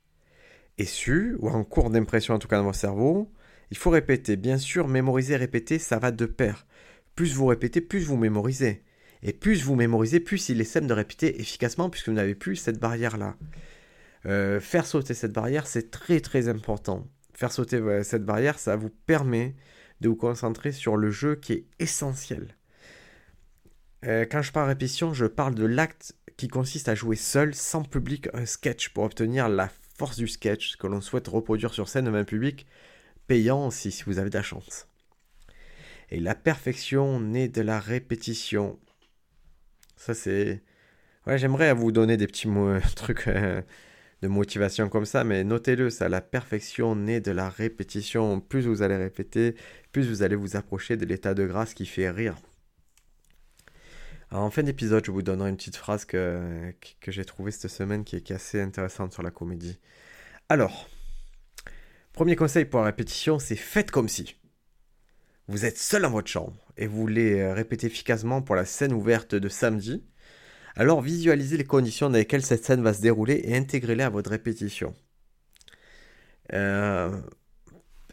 est 0.78 0.84
su, 0.84 1.36
ou 1.40 1.48
en 1.48 1.64
cours 1.64 1.90
d'impression 1.90 2.34
en 2.34 2.38
tout 2.38 2.48
cas 2.48 2.58
dans 2.58 2.64
votre 2.64 2.78
cerveau, 2.78 3.32
il 3.70 3.76
faut 3.76 3.90
répéter. 3.90 4.36
Bien 4.36 4.58
sûr, 4.58 4.88
mémoriser, 4.88 5.36
répéter, 5.36 5.78
ça 5.78 5.98
va 5.98 6.10
de 6.10 6.26
pair. 6.26 6.66
Plus 7.14 7.34
vous 7.34 7.46
répétez, 7.46 7.80
plus 7.80 8.04
vous 8.04 8.16
mémorisez. 8.16 8.84
Et 9.24 9.32
plus 9.32 9.64
vous 9.64 9.74
mémorisez, 9.74 10.20
plus 10.20 10.48
il 10.50 10.60
est 10.60 10.64
simple 10.64 10.86
de 10.86 10.92
répéter 10.92 11.40
efficacement 11.40 11.90
puisque 11.90 12.08
vous 12.08 12.14
n'avez 12.14 12.34
plus 12.34 12.56
cette 12.56 12.78
barrière-là. 12.78 13.36
Euh, 14.26 14.60
faire 14.60 14.86
sauter 14.86 15.14
cette 15.14 15.32
barrière, 15.32 15.66
c'est 15.66 15.90
très 15.90 16.20
très 16.20 16.48
important. 16.48 17.08
Faire 17.32 17.50
sauter 17.50 18.02
cette 18.04 18.24
barrière, 18.24 18.58
ça 18.58 18.76
vous 18.76 18.90
permet 18.90 19.56
de 20.00 20.08
vous 20.08 20.16
concentrer 20.16 20.72
sur 20.72 20.96
le 20.96 21.10
jeu 21.10 21.34
qui 21.34 21.52
est 21.54 21.64
essentiel. 21.78 22.56
Euh, 24.04 24.26
quand 24.30 24.42
je 24.42 24.52
parle 24.52 24.68
répétition, 24.68 25.14
je 25.14 25.26
parle 25.26 25.54
de 25.54 25.64
l'acte 25.64 26.14
qui 26.36 26.48
consiste 26.48 26.88
à 26.88 26.94
jouer 26.94 27.16
seul, 27.16 27.54
sans 27.54 27.82
public, 27.82 28.28
un 28.34 28.44
sketch 28.44 28.90
pour 28.90 29.04
obtenir 29.04 29.48
la 29.48 29.70
force 29.96 30.16
du 30.16 30.28
sketch 30.28 30.76
que 30.76 30.86
l'on 30.86 31.00
souhaite 31.00 31.28
reproduire 31.28 31.72
sur 31.72 31.88
scène 31.88 32.04
devant 32.06 32.18
un 32.18 32.24
public 32.24 32.66
payant 33.26 33.66
aussi 33.68 33.90
si 33.90 34.02
vous 34.04 34.18
avez 34.18 34.30
de 34.30 34.36
la 34.36 34.42
chance. 34.42 34.88
Et 36.10 36.20
la 36.20 36.34
perfection 36.34 37.20
naît 37.20 37.48
de 37.48 37.62
la 37.62 37.80
répétition. 37.80 38.78
Ça, 40.04 40.12
c'est. 40.12 40.60
J'aimerais 41.26 41.72
vous 41.72 41.90
donner 41.90 42.18
des 42.18 42.26
petits 42.26 42.46
mots, 42.46 42.78
trucs 42.96 43.26
euh, 43.26 43.62
de 44.20 44.28
motivation 44.28 44.90
comme 44.90 45.06
ça, 45.06 45.24
mais 45.24 45.44
notez-le, 45.44 45.88
ça, 45.88 46.10
la 46.10 46.20
perfection 46.20 46.94
naît 46.94 47.22
de 47.22 47.30
la 47.30 47.48
répétition. 47.48 48.38
Plus 48.38 48.66
vous 48.66 48.82
allez 48.82 48.98
répéter, 48.98 49.54
plus 49.92 50.06
vous 50.06 50.22
allez 50.22 50.36
vous 50.36 50.56
approcher 50.56 50.98
de 50.98 51.06
l'état 51.06 51.32
de 51.32 51.46
grâce 51.46 51.72
qui 51.72 51.86
fait 51.86 52.10
rire. 52.10 52.36
en 54.30 54.50
fin 54.50 54.62
d'épisode, 54.62 55.06
je 55.06 55.10
vous 55.10 55.22
donnerai 55.22 55.48
une 55.48 55.56
petite 55.56 55.76
phrase 55.76 56.04
que, 56.04 56.74
que 57.00 57.10
j'ai 57.10 57.24
trouvée 57.24 57.50
cette 57.50 57.70
semaine 57.70 58.04
qui 58.04 58.16
est, 58.16 58.20
qui 58.20 58.34
est 58.34 58.36
assez 58.36 58.60
intéressante 58.60 59.14
sur 59.14 59.22
la 59.22 59.30
comédie. 59.30 59.78
Alors, 60.50 60.86
premier 62.12 62.36
conseil 62.36 62.66
pour 62.66 62.80
la 62.80 62.86
répétition, 62.86 63.38
c'est 63.38 63.56
faites 63.56 63.90
comme 63.90 64.10
si. 64.10 64.36
Vous 65.46 65.66
êtes 65.66 65.76
seul 65.76 66.02
dans 66.02 66.10
votre 66.10 66.28
chambre 66.28 66.56
et 66.78 66.86
vous 66.86 66.96
voulez 66.96 67.40
euh, 67.40 67.52
répéter 67.52 67.86
efficacement 67.86 68.40
pour 68.40 68.54
la 68.56 68.64
scène 68.64 68.94
ouverte 68.94 69.34
de 69.34 69.48
samedi, 69.50 70.02
alors 70.74 71.02
visualisez 71.02 71.58
les 71.58 71.64
conditions 71.64 72.08
dans 72.08 72.16
lesquelles 72.16 72.44
cette 72.44 72.64
scène 72.64 72.82
va 72.82 72.94
se 72.94 73.02
dérouler 73.02 73.42
et 73.44 73.56
intégrez-les 73.56 74.04
à 74.04 74.08
votre 74.08 74.30
répétition. 74.30 74.94
Euh, 76.54 77.14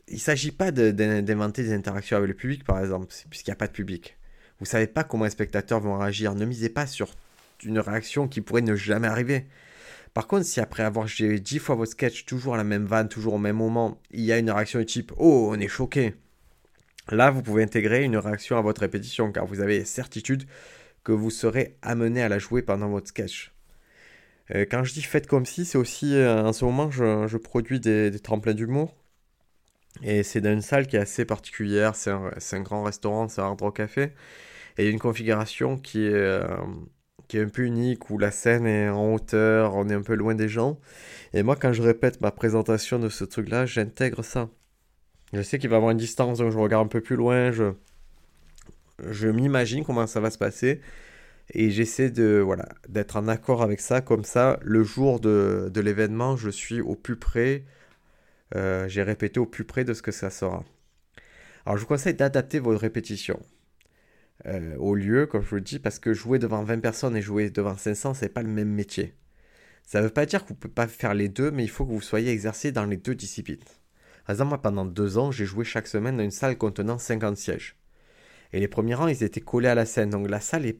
il 0.09 0.15
ne 0.15 0.19
s'agit 0.19 0.51
pas 0.51 0.71
d'inventer 0.71 1.63
des 1.63 1.73
interactions 1.73 2.17
avec 2.17 2.27
le 2.27 2.35
public, 2.35 2.65
par 2.65 2.79
exemple, 2.79 3.07
puisqu'il 3.29 3.49
n'y 3.49 3.53
a 3.53 3.57
pas 3.57 3.67
de 3.67 3.71
public. 3.71 4.17
Vous 4.59 4.65
ne 4.65 4.69
savez 4.69 4.87
pas 4.87 5.05
comment 5.05 5.23
les 5.23 5.31
spectateurs 5.31 5.79
vont 5.79 5.97
réagir. 5.97 6.35
Ne 6.35 6.45
misez 6.45 6.69
pas 6.69 6.85
sur 6.85 7.15
une 7.63 7.79
réaction 7.79 8.27
qui 8.27 8.41
pourrait 8.41 8.61
ne 8.61 8.75
jamais 8.75 9.07
arriver. 9.07 9.47
Par 10.13 10.27
contre, 10.27 10.45
si 10.45 10.59
après 10.59 10.83
avoir 10.83 11.07
joué 11.07 11.39
dix 11.39 11.59
fois 11.59 11.75
votre 11.75 11.93
sketch, 11.93 12.25
toujours 12.25 12.57
la 12.57 12.65
même 12.65 12.85
vanne, 12.85 13.07
toujours 13.07 13.35
au 13.35 13.39
même 13.39 13.55
moment, 13.55 14.01
il 14.11 14.21
y 14.21 14.33
a 14.33 14.37
une 14.37 14.51
réaction 14.51 14.79
du 14.79 14.85
type 14.85 15.13
Oh, 15.17 15.49
on 15.51 15.59
est 15.59 15.69
choqué 15.69 16.15
Là, 17.09 17.31
vous 17.31 17.41
pouvez 17.41 17.63
intégrer 17.63 18.03
une 18.03 18.17
réaction 18.17 18.57
à 18.57 18.61
votre 18.61 18.81
répétition 18.81 19.31
car 19.31 19.45
vous 19.45 19.59
avez 19.59 19.85
certitude 19.85 20.45
que 21.03 21.11
vous 21.11 21.29
serez 21.31 21.77
amené 21.81 22.21
à 22.21 22.29
la 22.29 22.39
jouer 22.39 22.61
pendant 22.61 22.89
votre 22.89 23.07
sketch. 23.07 23.51
Euh, 24.55 24.65
quand 24.69 24.83
je 24.83 24.93
dis 24.93 25.01
faites 25.01 25.27
comme 25.27 25.45
si, 25.45 25.65
c'est 25.65 25.77
aussi 25.77 26.15
euh, 26.15 26.43
en 26.43 26.53
ce 26.53 26.65
moment 26.65 26.91
je, 26.91 27.37
produis 27.37 27.79
des, 27.79 28.11
tremplins 28.19 28.53
d'humour. 28.53 28.95
Et 30.03 30.23
c'est 30.23 30.41
dans 30.41 30.53
une 30.53 30.61
salle 30.61 30.87
qui 30.87 30.95
est 30.95 30.99
assez 30.99 31.25
particulière, 31.25 31.95
c'est 31.95 32.11
un, 32.11 32.61
grand 32.61 32.83
restaurant, 32.83 33.27
c'est 33.27 33.41
un 33.41 33.45
Hard 33.45 33.61
Rock 33.61 33.77
Café. 33.77 34.13
Et 34.77 34.83
il 34.83 34.85
y 34.85 34.87
a 34.87 34.91
une 34.91 34.99
configuration 34.99 35.77
qui 35.77 36.05
est, 36.05 36.13
euh, 36.13 36.45
qui 37.27 37.37
est 37.37 37.41
un 37.43 37.49
peu 37.49 37.63
unique, 37.63 38.09
où 38.09 38.17
la 38.17 38.31
scène 38.31 38.65
est 38.67 38.89
en 38.89 39.13
hauteur, 39.13 39.75
on 39.75 39.89
est 39.89 39.93
un 39.93 40.01
peu 40.01 40.15
loin 40.15 40.35
des 40.35 40.49
gens. 40.49 40.79
Et 41.33 41.43
moi, 41.43 41.55
quand 41.55 41.73
je 41.73 41.81
répète 41.81 42.21
ma 42.21 42.31
présentation 42.31 42.99
de 42.99 43.09
ce 43.09 43.25
truc-là, 43.25 43.65
j'intègre 43.65 44.23
ça. 44.23 44.49
Je 45.33 45.41
sais 45.41 45.59
qu'il 45.59 45.69
va 45.69 45.77
avoir 45.77 45.91
une 45.91 45.97
distance, 45.97 46.39
donc 46.39 46.51
je 46.51 46.57
regarde 46.57 46.85
un 46.85 46.89
peu 46.89 47.01
plus 47.01 47.15
loin, 47.15 47.51
je, 47.51 49.27
m'imagine 49.27 49.85
comment 49.85 50.07
ça 50.07 50.19
va 50.19 50.29
se 50.29 50.37
passer. 50.37 50.81
Et 51.53 51.71
j'essaie 51.71 52.11
de 52.11 52.39
voilà 52.39 52.69
d'être 52.87 53.17
en 53.17 53.27
accord 53.27 53.61
avec 53.61 53.81
ça, 53.81 54.01
comme 54.01 54.23
ça, 54.23 54.59
le 54.61 54.83
jour 54.83 55.19
de, 55.19 55.69
de 55.73 55.81
l'événement, 55.81 56.37
je 56.37 56.49
suis 56.49 56.81
au 56.81 56.95
plus 56.95 57.17
près, 57.17 57.65
euh, 58.55 58.87
j'ai 58.87 59.03
répété 59.03 59.39
au 59.39 59.45
plus 59.45 59.65
près 59.65 59.83
de 59.83 59.93
ce 59.93 60.01
que 60.01 60.11
ça 60.11 60.29
sera. 60.29 60.63
Alors 61.65 61.77
je 61.77 61.81
vous 61.81 61.87
conseille 61.87 62.13
d'adapter 62.13 62.59
vos 62.59 62.77
répétitions 62.77 63.39
euh, 64.47 64.75
au 64.77 64.95
lieu, 64.95 65.27
comme 65.27 65.43
je 65.43 65.49
vous 65.49 65.55
le 65.55 65.61
dis, 65.61 65.79
parce 65.79 65.99
que 65.99 66.13
jouer 66.13 66.39
devant 66.39 66.63
20 66.63 66.79
personnes 66.79 67.15
et 67.15 67.21
jouer 67.21 67.49
devant 67.49 67.77
500, 67.77 68.13
c'est 68.15 68.29
pas 68.29 68.41
le 68.41 68.49
même 68.49 68.69
métier. 68.69 69.13
Ça 69.85 69.99
ne 69.99 70.05
veut 70.05 70.13
pas 70.13 70.25
dire 70.25 70.43
que 70.43 70.49
vous 70.49 70.53
ne 70.55 70.59
pouvez 70.59 70.73
pas 70.73 70.87
faire 70.87 71.13
les 71.13 71.29
deux, 71.29 71.51
mais 71.51 71.63
il 71.63 71.69
faut 71.69 71.85
que 71.85 71.91
vous 71.91 72.01
soyez 72.01 72.31
exercé 72.31 72.71
dans 72.71 72.85
les 72.85 72.97
deux 72.97 73.15
disciplines. 73.15 73.59
Par 74.25 74.33
exemple, 74.33 74.49
moi, 74.49 74.61
pendant 74.61 74.85
deux 74.85 75.17
ans, 75.17 75.31
j'ai 75.31 75.45
joué 75.45 75.65
chaque 75.65 75.87
semaine 75.87 76.17
dans 76.17 76.23
une 76.23 76.31
salle 76.31 76.57
contenant 76.57 76.97
50 76.97 77.37
sièges. 77.37 77.75
Et 78.53 78.59
les 78.59 78.67
premiers 78.67 78.95
rangs, 78.95 79.07
ils 79.07 79.23
étaient 79.23 79.41
collés 79.41 79.69
à 79.69 79.75
la 79.75 79.85
scène. 79.85 80.09
Donc 80.09 80.29
la 80.29 80.39
salle 80.39 80.73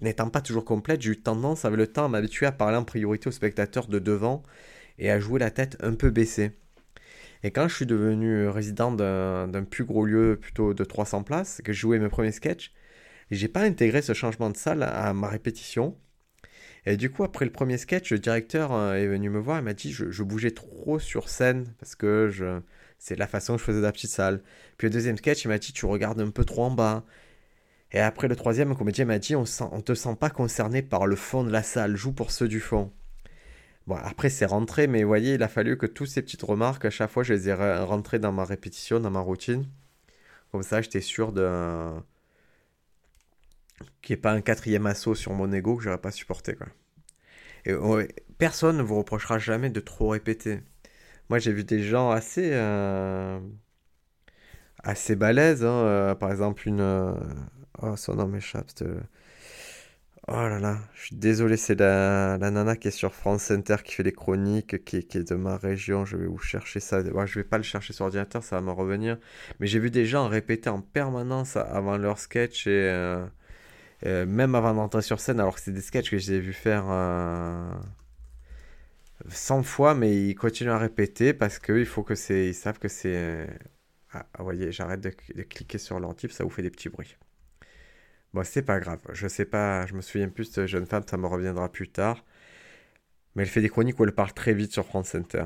n'étant 0.00 0.30
pas 0.30 0.40
toujours 0.40 0.64
complète, 0.64 1.02
j'ai 1.02 1.10
eu 1.10 1.20
tendance 1.20 1.64
avec 1.64 1.78
le 1.78 1.86
temps 1.86 2.04
à 2.04 2.08
m'habituer 2.08 2.46
à 2.46 2.52
parler 2.52 2.76
en 2.76 2.84
priorité 2.84 3.28
aux 3.28 3.32
spectateurs 3.32 3.86
de 3.88 3.98
devant 3.98 4.42
et 4.98 5.10
à 5.10 5.20
jouer 5.20 5.38
la 5.40 5.50
tête 5.50 5.76
un 5.80 5.94
peu 5.94 6.10
baissée. 6.10 6.52
Et 7.42 7.52
quand 7.52 7.68
je 7.68 7.74
suis 7.74 7.86
devenu 7.86 8.48
résident 8.48 8.92
d'un 8.92 9.64
plus 9.64 9.84
gros 9.84 10.04
lieu, 10.04 10.38
plutôt 10.40 10.74
de 10.74 10.84
300 10.84 11.22
places, 11.22 11.60
que 11.64 11.72
je 11.72 11.80
jouais 11.80 11.98
mes 11.98 12.08
premiers 12.08 12.32
sketchs, 12.32 12.72
j'ai 13.30 13.48
pas 13.48 13.62
intégré 13.62 14.02
ce 14.02 14.12
changement 14.12 14.50
de 14.50 14.56
salle 14.56 14.82
à 14.82 15.12
ma 15.14 15.28
répétition. 15.28 15.96
Et 16.88 16.96
du 16.96 17.10
coup, 17.10 17.22
après 17.22 17.44
le 17.44 17.52
premier 17.52 17.76
sketch, 17.76 18.12
le 18.12 18.18
directeur 18.18 18.72
euh, 18.72 18.94
est 18.94 19.06
venu 19.06 19.28
me 19.28 19.38
voir 19.38 19.58
et 19.58 19.62
m'a 19.62 19.74
dit 19.74 19.92
je, 19.92 20.22
bougeais 20.22 20.52
trop 20.52 20.98
sur 20.98 21.28
scène 21.28 21.66
parce 21.78 21.94
que 21.94 22.62
c'est 22.98 23.14
la 23.16 23.26
façon 23.26 23.54
que 23.54 23.60
je 23.60 23.64
faisais 23.64 23.82
la 23.82 23.92
petite 23.92 24.10
salle. 24.10 24.42
Puis 24.78 24.86
le 24.86 24.92
deuxième 24.94 25.18
sketch, 25.18 25.44
il 25.44 25.48
m'a 25.48 25.58
dit 25.58 25.74
tu 25.74 25.84
regardes 25.84 26.18
un 26.18 26.30
peu 26.30 26.46
trop 26.46 26.64
en 26.64 26.70
bas. 26.70 27.04
Et 27.92 28.00
après 28.00 28.26
le 28.26 28.36
troisième, 28.36 28.70
le 28.70 28.74
comédien 28.74 29.04
m'a 29.04 29.18
dit 29.18 29.36
on 29.36 29.42
ne 29.42 29.80
te 29.82 29.94
sent 29.94 30.16
pas 30.18 30.30
concerné 30.30 30.80
par 30.80 31.06
le 31.06 31.14
fond 31.16 31.44
de 31.44 31.50
la 31.50 31.62
salle, 31.62 31.94
joue 31.94 32.12
pour 32.12 32.30
ceux 32.30 32.48
du 32.48 32.60
fond. 32.60 32.90
Bon, 33.86 33.96
après 33.96 34.30
c'est 34.30 34.46
rentré, 34.46 34.86
mais 34.86 35.02
vous 35.02 35.08
voyez, 35.08 35.34
il 35.34 35.42
a 35.42 35.48
fallu 35.48 35.76
que 35.76 35.86
toutes 35.86 36.08
ces 36.08 36.22
petites 36.22 36.42
remarques, 36.42 36.86
à 36.86 36.90
chaque 36.90 37.10
fois, 37.10 37.22
je 37.22 37.34
les 37.34 37.50
ai 37.50 37.54
rentrées 37.54 38.18
dans 38.18 38.32
ma 38.32 38.46
répétition, 38.46 38.98
dans 39.00 39.10
ma 39.10 39.20
routine. 39.20 39.66
Comme 40.52 40.62
ça, 40.62 40.80
j'étais 40.80 41.02
sûr 41.02 41.32
de 41.32 42.00
qu'il 44.02 44.14
n'y 44.14 44.18
ait 44.18 44.22
pas 44.22 44.32
un 44.32 44.40
quatrième 44.40 44.86
assaut 44.86 45.14
sur 45.14 45.32
mon 45.32 45.52
ego 45.52 45.76
que 45.76 45.82
j'aurais 45.82 45.98
pas 45.98 46.10
supporté. 46.10 46.54
Quoi. 46.54 46.66
Et 47.66 47.74
personne 48.38 48.78
ne 48.78 48.82
vous 48.82 48.96
reprochera 48.96 49.38
jamais 49.38 49.70
de 49.70 49.80
trop 49.80 50.08
répéter. 50.10 50.60
Moi, 51.30 51.38
j'ai 51.38 51.52
vu 51.52 51.64
des 51.64 51.82
gens 51.82 52.10
assez, 52.10 52.50
euh, 52.52 53.38
assez 54.82 55.16
balèzes. 55.16 55.64
Hein, 55.64 55.68
euh, 55.68 56.14
par 56.14 56.30
exemple, 56.30 56.66
une. 56.68 56.80
Euh, 56.80 57.12
oh, 57.82 57.96
son 57.96 58.14
nom 58.14 58.26
m'échappe. 58.28 58.70
Oh 60.30 60.32
là 60.32 60.58
là, 60.58 60.78
je 60.94 61.06
suis 61.06 61.16
désolé, 61.16 61.56
c'est 61.56 61.74
la, 61.80 62.36
la, 62.38 62.50
nana 62.50 62.76
qui 62.76 62.88
est 62.88 62.90
sur 62.90 63.14
France 63.14 63.50
Inter 63.50 63.76
qui 63.82 63.94
fait 63.94 64.02
les 64.02 64.12
chroniques, 64.12 64.84
qui, 64.84 65.02
qui 65.06 65.18
est 65.18 65.30
de 65.30 65.34
ma 65.36 65.56
région. 65.56 66.04
Je 66.04 66.18
vais 66.18 66.26
vous 66.26 66.38
chercher 66.38 66.80
ça. 66.80 67.00
Ouais, 67.00 67.26
je 67.26 67.38
vais 67.38 67.44
pas 67.44 67.56
le 67.56 67.62
chercher 67.62 67.94
sur 67.94 68.04
ordinateur, 68.04 68.44
ça 68.44 68.56
va 68.56 68.62
me 68.62 68.70
revenir. 68.70 69.18
Mais 69.58 69.66
j'ai 69.66 69.78
vu 69.78 69.90
des 69.90 70.04
gens 70.04 70.28
répéter 70.28 70.68
en 70.68 70.82
permanence 70.82 71.56
avant 71.56 71.96
leur 71.96 72.18
sketch 72.18 72.66
et 72.66 72.90
même 74.04 74.54
avant 74.54 74.74
d'entrer 74.74 75.02
sur 75.02 75.20
scène, 75.20 75.40
alors 75.40 75.54
que 75.56 75.60
c'est 75.60 75.72
des 75.72 75.80
sketchs 75.80 76.10
que 76.10 76.18
j'ai 76.18 76.40
vu 76.40 76.52
faire 76.52 76.84
euh, 76.88 77.72
100 79.28 79.62
fois, 79.64 79.94
mais 79.94 80.28
ils 80.28 80.34
continuent 80.34 80.70
à 80.70 80.78
répéter 80.78 81.32
parce 81.34 81.58
qu'ils 81.58 81.86
faut 81.86 82.02
que 82.02 82.14
c'est, 82.14 82.48
ils 82.48 82.54
savent 82.54 82.78
que 82.78 82.88
c'est. 82.88 83.16
Euh, 83.16 83.46
ah, 84.12 84.26
vous 84.38 84.44
voyez, 84.44 84.72
j'arrête 84.72 85.00
de, 85.00 85.10
cliquer 85.42 85.78
sur 85.78 86.00
l'antipe, 86.00 86.32
ça 86.32 86.44
vous 86.44 86.50
fait 86.50 86.62
des 86.62 86.70
petits 86.70 86.88
bruits. 86.88 87.16
Bon, 88.34 88.44
c'est 88.44 88.62
pas 88.62 88.78
grave. 88.80 89.00
Je 89.12 89.26
sais 89.28 89.44
pas, 89.44 89.86
je 89.86 89.94
me 89.94 90.00
souviens 90.00 90.28
plus 90.28 90.48
de 90.48 90.54
cette 90.54 90.66
jeune 90.66 90.86
femme, 90.86 91.02
ça 91.08 91.16
me 91.16 91.26
reviendra 91.26 91.70
plus 91.70 91.88
tard. 91.88 92.24
Mais 93.34 93.42
elle 93.42 93.48
fait 93.48 93.60
des 93.60 93.68
chroniques 93.68 93.98
où 94.00 94.04
elle 94.04 94.14
parle 94.14 94.32
très 94.32 94.54
vite 94.54 94.72
sur 94.72 94.84
France 94.86 95.08
Center. 95.08 95.44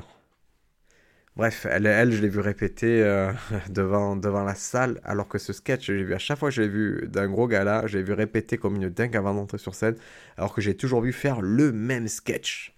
Bref, 1.35 1.65
elle, 1.67 2.11
je 2.11 2.21
l'ai 2.21 2.29
vu 2.29 2.39
répéter 2.39 3.01
euh, 3.01 3.31
devant, 3.69 4.15
la 4.43 4.53
salle, 4.55 5.01
alors 5.03 5.27
que 5.27 5.39
ce 5.39 5.51
sketch, 5.51 5.87
j'ai 5.87 6.03
vu 6.03 6.13
à 6.13 6.19
chaque 6.19 6.37
fois 6.37 6.49
que 6.49 6.55
je 6.55 6.61
l'ai 6.61 6.67
vu 6.67 7.07
d'un 7.07 7.27
gros 7.27 7.47
gala, 7.47 7.87
j'ai 7.87 8.03
vu 8.03 8.13
répéter 8.13 8.57
comme 8.57 8.75
une 8.75 8.89
dingue 8.89 9.15
avant 9.15 9.33
d'entrer 9.33 9.57
sur 9.57 9.73
scène, 9.73 9.95
alors 10.37 10.53
que 10.53 10.61
j'ai 10.61 10.77
toujours 10.77 11.01
vu 11.01 11.11
faire 11.11 11.41
le 11.41 11.71
même 11.71 12.07
sketch. 12.07 12.75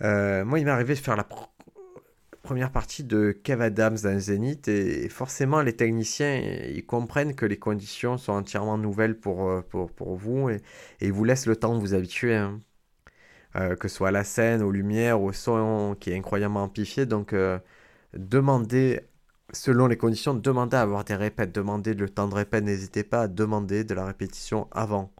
Euh, 0.00 0.44
moi, 0.46 0.58
il 0.58 0.64
m'est 0.64 0.70
arrivé 0.70 0.94
de 0.94 0.98
faire 0.98 1.16
la 1.16 1.26
première 2.42 2.72
partie 2.72 3.04
de 3.04 3.32
Kev 3.32 3.62
Adams 3.62 3.98
dans 4.02 4.18
Zénith, 4.18 4.66
et 4.68 5.10
forcément, 5.10 5.60
les 5.60 5.76
techniciens, 5.76 6.36
ils 6.36 6.86
comprennent 6.86 7.34
que 7.34 7.44
les 7.44 7.58
conditions 7.58 8.16
sont 8.16 8.32
entièrement 8.32 8.78
nouvelles 8.78 9.18
pour, 9.18 9.50
euh, 9.50 9.60
pour, 9.60 9.90
pour 9.92 10.16
vous, 10.16 10.48
et, 10.48 10.62
ils 11.02 11.12
vous 11.12 11.24
laissent 11.24 11.46
le 11.46 11.56
temps 11.56 11.74
de 11.74 11.80
vous 11.80 11.92
habituer. 11.92 12.34
Hein. 12.34 12.60
Euh, 13.56 13.76
que 13.76 13.88
ce 13.88 13.96
soit 13.96 14.08
à 14.08 14.10
la 14.12 14.24
scène, 14.24 14.62
aux 14.62 14.70
lumières, 14.70 15.20
au 15.20 15.32
son 15.32 15.96
qui 16.00 16.10
est 16.10 16.16
incroyablement 16.16 16.64
amplifié. 16.64 17.04
Donc, 17.04 17.32
euh, 17.34 17.58
demandez, 18.14 19.00
selon 19.52 19.86
les 19.88 19.98
conditions, 19.98 20.34
demandez 20.34 20.76
à 20.76 20.82
avoir 20.82 21.04
des 21.04 21.16
répètes, 21.16 21.52
demandez 21.52 21.94
le 21.94 22.08
temps 22.08 22.28
de 22.28 22.34
répète, 22.34 22.64
n'hésitez 22.64 23.04
pas 23.04 23.22
à 23.22 23.28
demander 23.28 23.84
de 23.84 23.94
la 23.94 24.06
répétition 24.06 24.68
avant. 24.72 25.12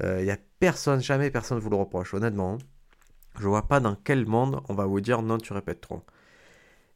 Il 0.00 0.06
euh, 0.06 0.24
n'y 0.24 0.30
a 0.30 0.38
personne, 0.60 1.00
jamais 1.02 1.30
personne 1.30 1.58
ne 1.58 1.62
vous 1.62 1.70
le 1.70 1.76
reproche, 1.76 2.14
honnêtement. 2.14 2.58
Je 3.40 3.48
vois 3.48 3.68
pas 3.68 3.80
dans 3.80 3.96
quel 3.96 4.26
monde 4.26 4.62
on 4.68 4.74
va 4.74 4.86
vous 4.86 5.00
dire 5.00 5.22
non, 5.22 5.38
tu 5.38 5.52
répètes 5.52 5.80
trop. 5.82 6.02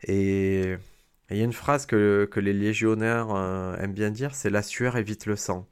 Et 0.04 0.76
il 1.30 1.37
y 1.37 1.40
a 1.40 1.44
une 1.44 1.52
phrase 1.52 1.87
que, 1.87 2.28
que 2.30 2.40
les 2.40 2.52
légionnaires 2.52 3.30
aiment 3.80 3.94
bien 3.94 4.11
dire, 4.11 4.35
c'est 4.35 4.50
la 4.50 4.62
sueur 4.62 4.96
évite 4.96 5.26
le 5.26 5.37
sang 5.37 5.66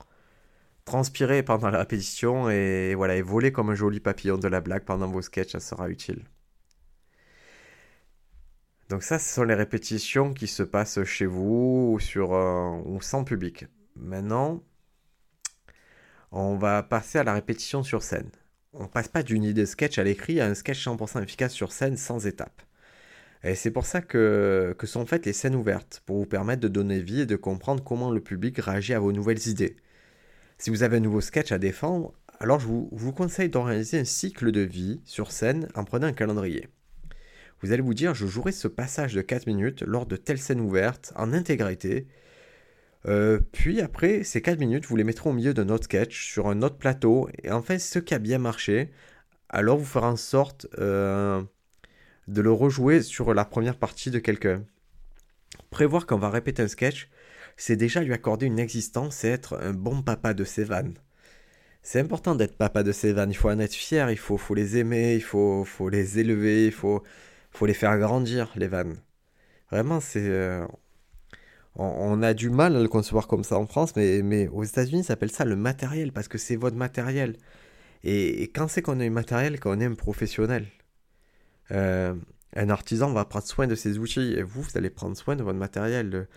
transpirer 0.85 1.43
pendant 1.43 1.71
la 1.71 1.79
répétition 1.79 2.50
et 2.50 2.95
voilà 2.95 3.17
et 3.17 3.23
voler 3.23 3.53
comme 3.53 3.71
un 3.71 3.75
joli 3.75 4.00
papillon 4.00 4.38
de 4.38 4.49
la 4.49 4.61
blague 4.61 4.85
pendant 4.85 5.09
vos 5.09 5.23
sketchs, 5.23 5.53
ça 5.53 5.61
sera 5.61 5.88
utile. 5.88 6.25
Donc 8.91 9.03
ça, 9.03 9.19
ce 9.19 9.35
sont 9.35 9.45
les 9.45 9.55
répétitions 9.55 10.35
qui 10.35 10.47
se 10.47 10.62
passent 10.62 11.03
chez 11.05 11.26
vous 11.26 11.93
ou, 11.95 12.00
sur, 12.00 12.31
sans 13.00 13.25
public. 13.25 13.67
Maintenant, 13.97 14.62
on 16.31 16.57
va 16.57 16.83
passer 16.83 17.19
à 17.19 17.25
la 17.25 17.33
répétition 17.33 17.83
sur 17.83 18.03
scène. 18.03 18.31
On 18.75 18.87
passe 18.87 19.09
pas 19.09 19.23
d'une 19.23 19.45
idée 19.45 19.62
de 19.62 19.67
sketch 19.67 19.99
à 19.99 20.05
l'écrit 20.05 20.41
à 20.41 20.47
un 20.47 20.55
sketch 20.55 20.87
100% 20.87 21.23
efficace 21.23 21.53
sur 21.53 21.73
scène 21.73 21.97
sans 21.97 22.26
étape. 22.26 22.62
Et 23.43 23.55
c'est 23.55 23.71
pour 23.71 23.87
ça 23.87 24.00
que 24.00 24.76
sont 24.85 25.07
faites 25.07 25.26
les 25.26 25.33
scènes 25.33 25.55
ouvertes, 25.55 26.03
pour 26.07 26.19
vous 26.19 26.26
permettre 26.26 26.62
de 26.62 26.69
donner 26.69 27.00
vie 27.00 27.21
et 27.21 27.26
de 27.26 27.37
comprendre 27.37 27.85
comment 27.85 28.11
le 28.11 28.21
public 28.21 28.59
réagit 28.59 28.95
à 28.95 28.99
vos 28.99 29.12
nouvelles 29.12 29.49
idées. 29.49 29.76
Si 30.59 30.71
vous 30.71 30.83
avez 30.83 30.99
un 30.99 31.01
nouveau 31.01 31.21
sketch 31.21 31.53
à 31.53 31.59
défendre, 31.59 32.15
alors 32.41 32.61
je 32.61 32.67
vous, 32.67 33.13
conseille 33.13 33.49
d'organiser 33.49 33.99
un 33.99 34.05
cycle 34.05 34.53
de 34.53 34.61
vie 34.61 35.01
sur 35.05 35.31
scène 35.31 35.69
en 35.75 35.85
prenant 35.85 36.07
un 36.07 36.13
calendrier. 36.13 36.69
Vous 37.61 37.73
allez 37.73 37.83
vous 37.83 37.95
dire, 37.95 38.15
je 38.15 38.27
jouerai 38.27 38.53
ce 38.53 38.69
passage 38.69 39.15
de 39.15 39.23
4 39.23 39.47
minutes 39.47 39.83
lors 39.83 40.07
de 40.07 40.17
telle 40.17 40.39
scène 40.39 40.61
ouverte 40.61 41.13
en 41.17 41.33
intégralité. 41.33 42.07
Euh, 43.07 43.41
puis 43.53 43.81
après, 43.81 44.25
ces 44.25 44.43
4 44.43 44.59
minutes, 44.59 44.87
vous 44.87 44.97
les 44.97 45.05
mettrez 45.05 45.31
au 45.31 45.33
milieu 45.33 45.55
d'un 45.55 45.69
autre 45.69 45.85
sketch 45.85 46.27
sur 46.31 46.49
un 46.49 46.63
autre 46.63 46.77
plateau. 46.77 47.29
Et 47.43 47.51
enfin, 47.51 47.79
ce 47.79 47.99
qui 47.99 48.15
a 48.15 48.19
bien 48.19 48.39
marché, 48.39 48.91
alors 49.49 49.79
vous 49.79 49.85
ferez 49.85 50.07
en 50.07 50.17
sorte 50.17 50.67
euh, 50.79 51.43
de 52.29 52.43
le 52.43 52.53
rejouer 52.53 53.03
sur 53.03 53.33
la 53.33 53.45
première 53.45 53.77
partie 53.77 54.11
de 54.11 54.19
quelqu'un. 54.19 54.65
Prévoir 55.71 56.07
qu'on 56.07 56.19
va 56.19 56.31
répéter 56.31 56.63
un 56.63 56.69
sketch, 56.69 57.09
c'est 57.57 57.77
déjà 57.77 58.01
lui 58.03 58.13
accorder 58.13 58.47
une 58.47 58.59
existence 58.59 59.25
et 59.25 59.29
être 59.29 59.59
un 59.63 59.73
bon 59.73 60.03
papa 60.03 60.35
de 60.35 60.45
ses 60.45 60.65
vannes. 60.65 60.95
C'est 61.83 62.01
important 62.01 62.35
d'être 62.35 62.57
papa 62.57 62.83
de 62.83 62.93
ses 62.93 63.13
vannes, 63.13 63.31
il 63.31 63.35
faut 63.35 63.51
en 63.51 63.59
être 63.59 63.75
fier, 63.75 64.11
il 64.11 64.17
faut, 64.17 64.39
les 64.55 64.79
aimer, 64.79 65.15
il 65.15 65.23
faut, 65.23 65.67
les 65.91 66.19
élever, 66.19 66.67
il 66.67 66.73
faut, 66.73 67.03
les 67.63 67.75
faire 67.75 67.99
grandir, 67.99 68.51
les 68.57 68.69
vannes. 68.69 68.97
Vraiment, 69.71 70.01
c'est... 70.01 70.27
Euh, 70.27 70.67
on, 71.77 72.23
a 72.23 72.35
du 72.35 72.51
mal 72.51 72.77
à 72.77 72.81
le 72.81 72.89
concevoir 72.89 73.27
comme 73.27 73.45
ça 73.45 73.59
en 73.59 73.67
France, 73.67 73.95
mais, 73.97 74.23
mais 74.23 74.49
aux 74.49 74.65
États-Unis, 74.65 75.03
ça 75.03 75.09
s'appelle 75.09 75.31
ça 75.31 75.45
le 75.45 75.57
matériel, 75.57 76.13
parce 76.13 76.29
que 76.29 76.39
c'est 76.39 76.57
votre 76.57 76.77
matériel. 76.77 77.37
Et, 78.05 78.45
quand 78.55 78.69
c'est 78.69 78.83
qu'on 78.83 79.01
a 79.01 79.05
un 79.05 79.11
matériel, 79.11 79.61
quand 79.61 79.77
on 79.77 79.81
est 79.81 79.87
un 79.87 79.95
professionnel, 79.95 80.67
euh, 81.73 82.15
un 82.57 82.71
artisan 82.71 83.13
va 83.13 83.25
prendre 83.25 83.47
soin 83.47 83.67
de 83.67 83.75
ses 83.75 83.99
outils, 83.99 84.35
et 84.35 84.43
vous, 84.43 84.63
vous 84.63 84.79
allez 84.79 84.91
prendre 84.91 85.17
soin 85.17 85.37
de 85.37 85.43
votre 85.43 85.59
matériel. 85.59 86.29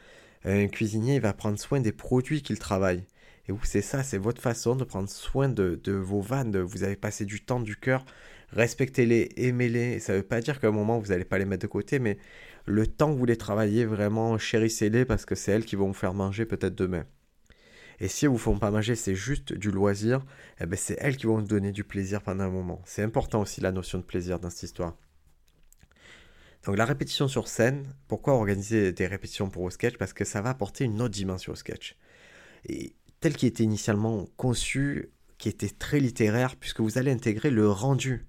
Un 0.49 0.69
cuisinier 0.69 1.19
va 1.19 1.33
prendre 1.33 1.59
soin 1.59 1.81
des 1.81 1.91
produits 1.91 2.41
qu'il 2.41 2.57
travaille. 2.57 3.03
Et 3.49 3.51
vous, 3.51 3.59
c'est 3.63 3.81
ça, 3.81 4.01
c'est 4.01 4.17
votre 4.17 4.41
façon 4.41 4.77
de 4.77 4.85
prendre 4.85 5.09
soin 5.09 5.49
de, 5.49 5.91
vos 5.91 6.21
vannes. 6.21 6.57
Vous 6.57 6.83
avez 6.83 6.95
passé 6.95 7.25
du 7.25 7.41
temps, 7.43 7.59
du 7.59 7.75
cœur. 7.75 8.05
Respectez-les, 8.51 9.27
aimez-les. 9.35 9.99
Ça 9.99 10.13
ne 10.13 10.19
veut 10.19 10.23
pas 10.23 10.39
dire 10.39 10.61
qu'à 10.61 10.69
un 10.69 10.71
moment, 10.71 10.99
vous 10.99 11.07
n'allez 11.07 11.25
pas 11.25 11.37
les 11.37 11.43
mettre 11.43 11.63
de 11.63 11.67
côté, 11.67 11.99
mais 11.99 12.17
le 12.65 12.87
temps 12.87 13.13
que 13.13 13.19
vous 13.19 13.25
les 13.25 13.35
travaillez, 13.35 13.83
vraiment, 13.83 14.37
chérissez-les 14.37 15.03
parce 15.03 15.25
que 15.25 15.35
c'est 15.35 15.51
elles 15.51 15.65
qui 15.65 15.75
vont 15.75 15.87
vous 15.87 15.93
faire 15.93 16.13
manger 16.13 16.45
peut-être 16.45 16.75
demain. 16.75 17.05
Et 17.99 18.07
si 18.07 18.23
elles 18.23 18.31
vous 18.31 18.37
font 18.37 18.57
pas 18.57 18.71
manger, 18.71 18.95
c'est 18.95 19.15
juste 19.15 19.51
du 19.51 19.69
loisir, 19.69 20.23
eh 20.61 20.65
ben 20.65 20.77
c'est 20.77 20.95
elles 21.01 21.17
qui 21.17 21.25
vont 21.25 21.39
vous 21.39 21.47
donner 21.47 21.73
du 21.73 21.83
plaisir 21.83 22.21
pendant 22.21 22.45
un 22.45 22.49
moment. 22.49 22.81
C'est 22.85 23.03
important 23.03 23.41
aussi 23.41 23.59
la 23.59 23.73
notion 23.73 23.97
de 23.97 24.03
plaisir 24.03 24.39
dans 24.39 24.49
cette 24.49 24.63
histoire. 24.63 24.95
Donc 26.67 26.75
la 26.75 26.83
répétition 26.83 27.29
sur 27.29 27.47
scène, 27.47 27.85
pourquoi 28.09 28.33
organiser 28.33 28.91
des 28.91 29.07
répétitions 29.07 29.49
pour 29.49 29.63
vos 29.63 29.69
sketch? 29.69 29.95
Parce 29.97 30.11
que 30.11 30.25
ça 30.25 30.41
va 30.41 30.49
apporter 30.49 30.83
une 30.83 31.01
autre 31.01 31.13
dimension 31.13 31.53
au 31.53 31.55
sketch. 31.55 31.95
Et 32.65 32.93
tel 33.21 33.37
qu'il 33.37 33.47
était 33.47 33.63
initialement 33.63 34.27
conçu, 34.35 35.09
qui 35.37 35.47
était 35.47 35.69
très 35.69 36.01
littéraire, 36.01 36.57
puisque 36.57 36.81
vous 36.81 36.97
allez 36.97 37.09
intégrer 37.09 37.51
le 37.51 37.69
rendu. 37.69 38.27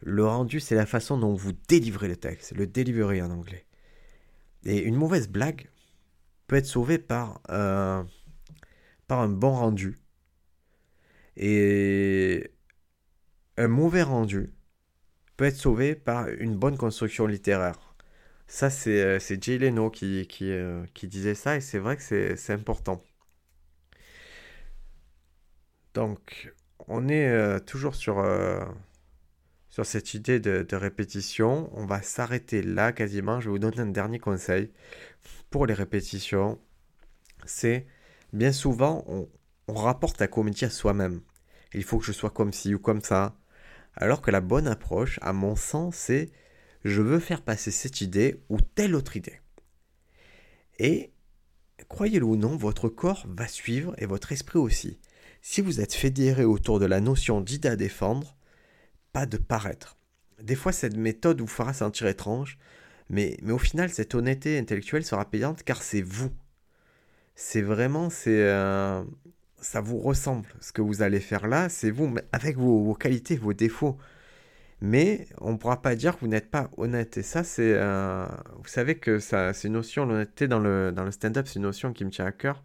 Le 0.00 0.24
rendu, 0.24 0.60
c'est 0.60 0.76
la 0.76 0.86
façon 0.86 1.18
dont 1.18 1.34
vous 1.34 1.50
délivrez 1.66 2.06
le 2.06 2.14
texte, 2.14 2.52
le 2.52 2.68
delivery 2.68 3.20
en 3.20 3.32
anglais. 3.32 3.66
Et 4.64 4.78
une 4.78 4.94
mauvaise 4.94 5.26
blague 5.26 5.68
peut 6.46 6.54
être 6.54 6.66
sauvée 6.66 6.98
par, 6.98 7.40
par 7.42 9.18
un 9.18 9.28
bon 9.28 9.50
rendu. 9.50 9.98
Et 11.36 12.52
un 13.56 13.66
mauvais 13.66 14.04
rendu 14.04 14.52
peut 15.36 15.44
être 15.46 15.56
sauvé 15.56 15.94
par 15.94 16.28
une 16.28 16.56
bonne 16.56 16.76
construction 16.76 17.26
littéraire. 17.26 17.94
Ça, 18.46 18.70
c'est 18.70 19.02
euh, 19.02 19.18
Jay 19.40 19.58
Leno 19.58 19.90
qui, 19.90 20.28
euh, 20.42 20.84
qui, 20.94 21.08
disait 21.08 21.34
ça, 21.34 21.56
et 21.56 21.60
c'est 21.60 21.78
vrai 21.78 21.96
que 21.96 22.02
c'est 22.36 22.52
important. 22.52 23.02
Donc, 25.94 26.52
on 26.88 27.08
est 27.08 27.28
euh, 27.28 27.58
toujours 27.60 27.94
sur, 27.94 28.24
sur 29.70 29.86
cette 29.86 30.14
idée 30.14 30.40
de, 30.40 30.76
répétition. 30.76 31.70
On 31.74 31.86
va 31.86 32.02
s'arrêter 32.02 32.62
là 32.62 32.92
quasiment. 32.92 33.40
Je 33.40 33.46
vais 33.46 33.52
vous 33.52 33.58
donner 33.58 33.80
un 33.80 33.86
dernier 33.86 34.18
conseil 34.18 34.70
pour 35.50 35.66
les 35.66 35.74
répétitions. 35.74 36.58
C'est 37.46 37.86
bien 38.32 38.52
souvent, 38.52 39.04
on, 39.08 39.28
on 39.68 39.74
rapporte 39.74 40.20
la 40.20 40.28
comédie 40.28 40.64
à 40.64 40.70
soi-même. 40.70 41.20
Il 41.74 41.84
faut 41.84 41.98
que 41.98 42.04
je 42.04 42.12
sois 42.12 42.30
comme 42.30 42.52
ci 42.52 42.74
ou 42.74 42.78
comme 42.78 43.00
ça. 43.02 43.36
Alors 43.96 44.20
que 44.20 44.30
la 44.30 44.40
bonne 44.40 44.66
approche, 44.66 45.18
à 45.22 45.32
mon 45.32 45.56
sens, 45.56 45.96
c'est 45.96 46.30
je 46.84 47.00
veux 47.00 47.18
faire 47.18 47.42
passer 47.42 47.70
cette 47.70 48.00
idée 48.00 48.42
ou 48.48 48.60
telle 48.60 48.94
autre 48.94 49.16
idée. 49.16 49.40
Et, 50.78 51.12
croyez-le 51.88 52.24
ou 52.24 52.36
non, 52.36 52.56
votre 52.56 52.88
corps 52.88 53.26
va 53.28 53.46
suivre 53.46 53.94
et 53.98 54.06
votre 54.06 54.32
esprit 54.32 54.58
aussi. 54.58 55.00
Si 55.40 55.60
vous 55.60 55.80
êtes 55.80 55.94
fédéré 55.94 56.44
autour 56.44 56.80
de 56.80 56.86
la 56.86 57.00
notion 57.00 57.40
d'idée 57.40 57.68
à 57.68 57.76
défendre, 57.76 58.36
pas 59.12 59.26
de 59.26 59.36
paraître. 59.36 59.96
Des 60.42 60.56
fois, 60.56 60.72
cette 60.72 60.96
méthode 60.96 61.40
vous 61.40 61.46
fera 61.46 61.72
sentir 61.72 62.06
étrange, 62.06 62.58
mais, 63.08 63.38
au 63.48 63.58
final, 63.58 63.90
cette 63.90 64.14
honnêteté 64.14 64.58
intellectuelle 64.58 65.04
sera 65.04 65.30
payante 65.30 65.62
car 65.62 65.82
c'est 65.82 66.02
vous. 66.02 66.32
C'est 67.34 67.62
vraiment, 67.62 68.10
c'est, 68.10 68.42
euh, 68.42 69.04
ça 69.64 69.80
vous 69.80 69.98
ressemble. 69.98 70.46
Ce 70.60 70.72
que 70.72 70.82
vous 70.82 71.02
allez 71.02 71.20
faire 71.20 71.48
là, 71.48 71.68
c'est 71.68 71.90
vous, 71.90 72.14
avec 72.32 72.56
vos, 72.58 72.94
qualités, 72.94 73.36
vos 73.36 73.54
défauts. 73.54 73.98
Mais 74.80 75.26
on 75.40 75.52
ne 75.52 75.56
pourra 75.56 75.80
pas 75.82 75.96
dire 75.96 76.16
que 76.16 76.20
vous 76.20 76.28
n'êtes 76.28 76.50
pas 76.50 76.70
honnête. 76.76 77.16
Et 77.18 77.22
ça, 77.22 77.44
c'est. 77.44 77.72
vous 77.74 78.68
savez 78.68 78.96
que 78.98 79.18
c'est 79.18 79.64
une 79.64 79.72
notion, 79.74 80.06
l'honnêteté 80.06 80.48
dans 80.48 80.60
le, 80.60 80.92
dans 80.92 81.04
le 81.04 81.10
stand-up, 81.10 81.46
c'est 81.46 81.56
une 81.56 81.62
notion 81.62 81.92
qui 81.92 82.04
me 82.04 82.10
tient 82.10 82.26
à 82.26 82.32
cœur. 82.32 82.62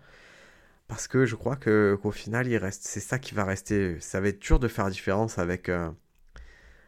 Parce 0.87 1.07
que 1.07 1.25
je 1.25 1.35
crois 1.35 1.55
que, 1.55 1.97
qu'au 2.01 2.11
final, 2.11 2.47
il 2.47 2.57
reste, 2.57 2.83
c'est 2.83 2.99
ça 2.99 3.19
qui 3.19 3.33
va 3.35 3.45
rester. 3.45 3.97
Ça 4.01 4.19
va 4.21 4.29
être 4.29 4.39
dur 4.41 4.59
de 4.59 4.67
faire 4.67 4.89
différence 4.89 5.37
avec, 5.39 5.69
euh, 5.69 5.89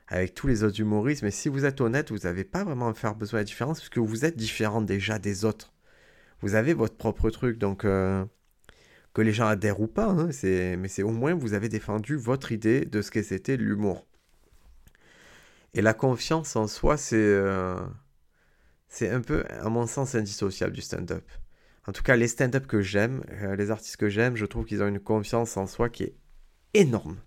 avec 0.07 0.33
tous 0.33 0.47
les 0.47 0.63
autres 0.63 0.79
humoristes. 0.81 1.23
Mais 1.23 1.31
si 1.31 1.49
vous 1.49 1.65
êtes 1.65 1.81
honnête, 1.81 2.11
vous 2.11 2.19
n'avez 2.19 2.43
pas 2.43 2.63
vraiment 2.63 2.89
à 2.89 2.93
faire 2.93 3.15
besoin 3.15 3.39
de 3.39 3.41
la 3.41 3.45
différence, 3.45 3.79
parce 3.79 3.89
que 3.89 3.99
vous 3.99 4.25
êtes 4.25 4.37
différent 4.37 4.81
déjà 4.81 5.19
des 5.19 5.45
autres. 5.45 5.73
Vous 6.41 6.55
avez 6.55 6.73
votre 6.73 6.97
propre 6.97 7.29
truc. 7.29 7.57
Donc. 7.59 7.85
Euh, 7.85 8.25
que 9.13 9.21
les 9.21 9.33
gens 9.33 9.47
adhèrent 9.47 9.81
ou 9.81 9.87
pas, 9.87 10.07
hein, 10.07 10.29
mais 10.43 10.87
c'est 10.87 11.03
au 11.03 11.11
moins 11.11 11.33
vous 11.33 11.53
avez 11.53 11.69
défendu 11.69 12.15
votre 12.15 12.51
idée 12.51 12.85
de 12.85 13.01
ce 13.01 13.11
que 13.11 13.21
c'était 13.21 13.57
l'humour. 13.57 14.05
Et 15.73 15.81
la 15.81 15.93
confiance 15.93 16.55
en 16.55 16.67
soi, 16.67 16.97
c'est 16.97 17.15
euh, 17.15 17.79
un 19.01 19.21
peu, 19.21 19.45
à 19.49 19.69
mon 19.69 19.87
sens, 19.87 20.15
indissociable 20.15 20.73
du 20.73 20.81
stand-up. 20.81 21.29
En 21.87 21.93
tout 21.93 22.03
cas, 22.03 22.15
les 22.15 22.27
stand-up 22.27 22.67
que 22.67 22.81
j'aime, 22.81 23.23
euh, 23.31 23.55
les 23.55 23.71
artistes 23.71 23.97
que 23.97 24.09
j'aime, 24.09 24.35
je 24.35 24.45
trouve 24.45 24.65
qu'ils 24.65 24.83
ont 24.83 24.87
une 24.87 24.99
confiance 24.99 25.57
en 25.57 25.67
soi 25.67 25.89
qui 25.89 26.03
est 26.03 26.15
énorme. 26.73 27.17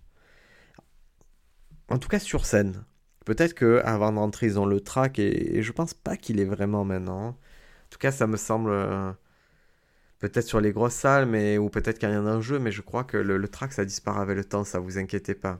En 1.89 1.97
tout 1.99 2.07
cas, 2.07 2.19
sur 2.19 2.45
scène. 2.45 2.85
Peut-être 3.25 3.53
que 3.55 3.81
avant 3.83 4.11
d'entrer, 4.13 4.47
ils 4.47 4.59
ont 4.59 4.65
le 4.65 4.79
track 4.79 5.19
et, 5.19 5.61
je 5.63 5.71
pense 5.71 5.93
pas 5.93 6.15
qu'il 6.17 6.39
est 6.39 6.45
vraiment 6.45 6.85
maintenant. 6.85 7.29
En 7.29 7.37
tout 7.89 7.99
cas, 7.99 8.11
ça 8.11 8.27
me 8.27 8.37
semble. 8.37 8.69
Euh, 8.71 9.11
peut-être 10.19 10.47
sur 10.47 10.61
les 10.61 10.71
grosses 10.71 10.93
salles, 10.93 11.25
mais, 11.25 11.57
ou 11.57 11.69
peut-être 11.69 11.99
qu'il 11.99 12.09
y 12.09 12.11
a 12.11 12.19
un 12.19 12.41
jeu, 12.41 12.59
mais 12.59 12.71
je 12.71 12.81
crois 12.81 13.03
que 13.03 13.17
le, 13.17 13.47
track, 13.47 13.73
ça 13.73 13.85
disparaît 13.85 14.21
avec 14.21 14.37
le 14.37 14.45
temps, 14.45 14.63
ça 14.63 14.79
vous 14.79 14.97
inquiétez 14.97 15.35
pas. 15.35 15.59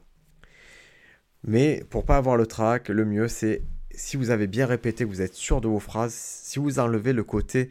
Mais 1.44 1.84
pour 1.90 2.06
pas 2.06 2.18
avoir 2.18 2.38
le 2.38 2.48
track, 2.48 2.90
le 2.90 3.06
mieux 3.06 3.28
c'est 3.28 3.64
si 3.98 4.18
vous 4.18 4.30
avez 4.30 4.48
bien 4.48 4.66
répété, 4.66 5.04
vous 5.04 5.22
êtes 5.22 5.34
sûr 5.34 5.62
de 5.62 5.68
vos 5.68 5.80
phrases, 5.80 6.14
si 6.14 6.60
vous 6.60 6.80
enlevez 6.80 7.14
le 7.14 7.24
côté. 7.24 7.70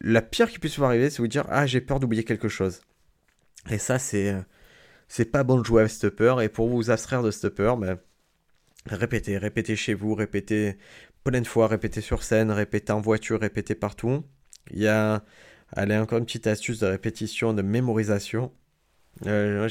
La 0.00 0.22
pire 0.22 0.50
qui 0.50 0.58
puisse 0.58 0.78
vous 0.78 0.84
arriver, 0.84 1.10
c'est 1.10 1.18
vous 1.18 1.28
dire 1.28 1.46
Ah, 1.48 1.66
j'ai 1.66 1.80
peur 1.80 2.00
d'oublier 2.00 2.24
quelque 2.24 2.48
chose. 2.48 2.80
Et 3.70 3.78
ça, 3.78 3.98
c'est. 3.98 4.34
C'est 5.08 5.24
pas 5.24 5.42
bon 5.42 5.58
de 5.58 5.64
jouer 5.64 5.80
avec 5.82 5.92
cette 5.92 6.14
peur. 6.14 6.40
Et 6.40 6.48
pour 6.48 6.68
vous 6.68 6.90
abstraire 6.90 7.22
de 7.22 7.32
cette 7.32 7.48
peur, 7.54 7.76
ben, 7.76 7.98
répétez, 8.86 9.38
répétez 9.38 9.74
chez 9.74 9.92
vous, 9.92 10.14
répétez 10.14 10.78
plein 11.24 11.40
de 11.40 11.46
fois, 11.46 11.66
répétez 11.66 12.00
sur 12.00 12.22
scène, 12.22 12.50
répétez 12.52 12.92
en 12.92 13.00
voiture, 13.00 13.40
répétez 13.40 13.74
partout. 13.74 14.24
Il 14.70 14.78
y 14.78 14.86
a 14.86 15.24
Allez, 15.72 15.96
encore 15.96 16.18
une 16.18 16.24
petite 16.24 16.46
astuce 16.46 16.80
de 16.80 16.86
répétition, 16.86 17.52
de 17.54 17.62
mémorisation. 17.62 18.52
Euh, 19.26 19.68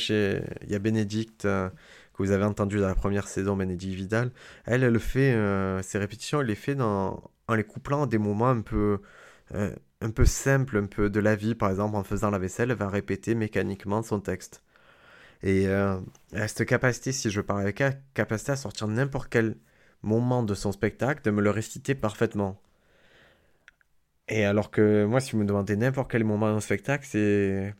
il 0.64 0.72
y 0.72 0.76
a 0.76 0.80
Bénédicte, 0.80 1.46
euh, 1.46 1.70
que 2.14 2.24
vous 2.24 2.32
avez 2.32 2.46
entendu 2.46 2.80
dans 2.80 2.88
la 2.88 2.96
première 2.96 3.28
saison, 3.28 3.56
Bénédicte 3.58 3.96
Vidal. 3.96 4.32
Elle, 4.66 4.84
elle 4.84 5.00
fait, 5.00 5.34
euh, 5.34 5.82
ces 5.82 5.98
répétitions, 5.98 6.42
elle 6.42 6.48
les 6.48 6.56
fait 6.56 6.80
en 6.80 7.22
les 7.56 7.64
couplant 7.64 8.04
à 8.04 8.08
des 8.08 8.18
moments 8.20 8.50
un 8.50 8.62
peu, 8.62 9.02
un 9.54 10.12
peu 10.12 10.26
simples, 10.26 10.78
un 10.78 10.86
peu 10.86 11.10
de 11.10 11.20
la 11.20 11.36
vie. 11.36 11.56
Par 11.56 11.70
exemple, 11.72 11.96
en 11.96 12.04
faisant 12.04 12.30
la 12.30 12.40
vaisselle, 12.40 12.72
elle 12.72 12.78
va 12.78 12.90
répéter 12.90 13.36
mécaniquement 13.36 14.04
son 14.04 14.20
texte. 14.22 14.64
Et 15.44 15.64
elle 15.64 16.02
a 16.34 16.48
cette 16.48 16.66
capacité, 16.68 17.12
si 17.12 17.32
je 17.32 17.42
parle 17.42 17.62
avec 17.62 17.82
elle, 17.82 18.02
capacité 18.14 18.52
à 18.54 18.56
sortir 18.56 18.88
n'importe 18.88 19.30
quel 19.30 19.58
moment 20.04 20.44
de 20.44 20.54
son 20.54 20.72
spectacle, 20.72 21.24
de 21.24 21.32
me 21.32 21.42
le 21.42 21.50
réciter 21.50 21.96
parfaitement. 21.96 22.62
Et 24.30 24.46
alors 24.46 24.72
que 24.72 25.06
moi, 25.06 25.20
si 25.20 25.32
vous 25.34 25.40
me 25.40 25.46
demandez 25.46 25.76
n'importe 25.76 26.12
quel 26.12 26.24
moment 26.24 26.52
d'un 26.54 26.60
spectacle, 26.62 27.06
c'est. 27.08 27.74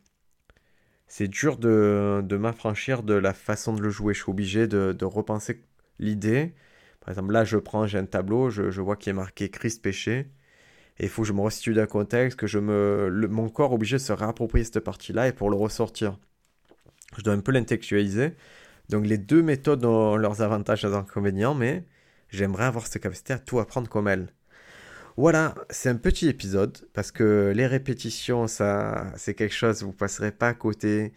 C'est 1.06 1.28
dur 1.28 1.56
de, 1.58 2.22
de 2.24 2.36
m'affranchir 2.36 3.02
de 3.02 3.14
la 3.14 3.34
façon 3.34 3.74
de 3.74 3.82
le 3.82 3.90
jouer. 3.90 4.14
Je 4.14 4.22
suis 4.22 4.30
obligé 4.30 4.66
de, 4.68 4.92
de 4.92 5.04
repenser 5.04 5.64
l'idée. 5.98 6.54
Par 7.00 7.10
exemple, 7.10 7.32
là, 7.32 7.44
je 7.44 7.56
prends, 7.56 7.86
j'ai 7.86 7.98
un 7.98 8.06
tableau, 8.06 8.50
je, 8.50 8.70
je 8.70 8.80
vois 8.80 8.96
qu'il 8.96 9.10
est 9.10 9.14
marqué 9.14 9.50
Christ 9.50 9.82
péché. 9.82 10.30
Et 10.98 11.04
il 11.04 11.08
faut 11.08 11.22
que 11.22 11.28
je 11.28 11.32
me 11.32 11.40
restitue 11.42 11.74
d'un 11.74 11.86
contexte, 11.86 12.38
que 12.38 12.46
je 12.46 12.58
me, 12.60 13.10
mon 13.28 13.48
corps 13.48 13.72
est 13.72 13.74
obligé 13.74 13.96
de 13.96 14.02
se 14.02 14.12
réapproprier 14.12 14.64
cette 14.64 14.80
partie-là 14.80 15.28
et 15.28 15.32
pour 15.32 15.50
le 15.50 15.56
ressortir. 15.56 16.18
Je 17.16 17.22
dois 17.22 17.34
un 17.34 17.40
peu 17.40 17.52
l'intellectualiser. 17.52 18.34
Donc 18.88 19.06
les 19.06 19.18
deux 19.18 19.42
méthodes 19.42 19.84
ont 19.84 20.16
leurs 20.16 20.42
avantages 20.42 20.84
et 20.84 20.88
leurs 20.88 20.98
inconvénients, 20.98 21.54
mais 21.54 21.86
j'aimerais 22.30 22.64
avoir 22.64 22.86
cette 22.86 23.02
capacité 23.02 23.32
à 23.32 23.38
tout 23.38 23.60
apprendre 23.60 23.88
comme 23.88 24.08
elles. 24.08 24.32
Voilà, 25.20 25.54
c'est 25.68 25.90
un 25.90 25.96
petit 25.96 26.28
épisode 26.28 26.78
parce 26.94 27.12
que 27.12 27.52
les 27.54 27.66
répétitions, 27.66 28.46
ça, 28.46 29.12
c'est 29.16 29.34
quelque 29.34 29.54
chose, 29.54 29.82
vous 29.82 29.92
passerez 29.92 30.32
pas 30.32 30.48
à 30.48 30.54
côté. 30.54 31.12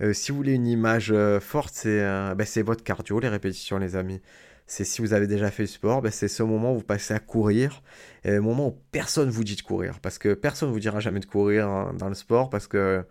Euh, 0.00 0.12
si 0.12 0.32
vous 0.32 0.38
voulez 0.38 0.54
une 0.54 0.66
image 0.66 1.12
euh, 1.12 1.38
forte, 1.38 1.82
euh, 1.86 2.34
ben, 2.34 2.44
c'est 2.44 2.62
votre 2.62 2.82
cardio, 2.82 3.20
les 3.20 3.28
répétitions, 3.28 3.78
les 3.78 3.94
amis. 3.94 4.20
C'est 4.66 4.82
si 4.82 5.00
vous 5.02 5.14
avez 5.14 5.28
déjà 5.28 5.52
fait 5.52 5.62
du 5.62 5.68
sport, 5.68 6.02
ben, 6.02 6.10
c'est 6.10 6.26
ce 6.26 6.42
moment 6.42 6.72
où 6.72 6.78
vous 6.78 6.82
passez 6.84 7.14
à 7.14 7.20
courir, 7.20 7.84
et 8.24 8.40
moment 8.40 8.66
où 8.66 8.78
personne 8.90 9.30
vous 9.30 9.44
dit 9.44 9.54
de 9.54 9.62
courir, 9.62 10.00
parce 10.00 10.18
que 10.18 10.34
personne 10.34 10.72
vous 10.72 10.80
dira 10.80 10.98
jamais 10.98 11.20
de 11.20 11.26
courir 11.26 11.68
hein, 11.68 11.94
dans 11.96 12.08
le 12.08 12.16
sport, 12.16 12.50
parce 12.50 12.66
que 12.66 13.04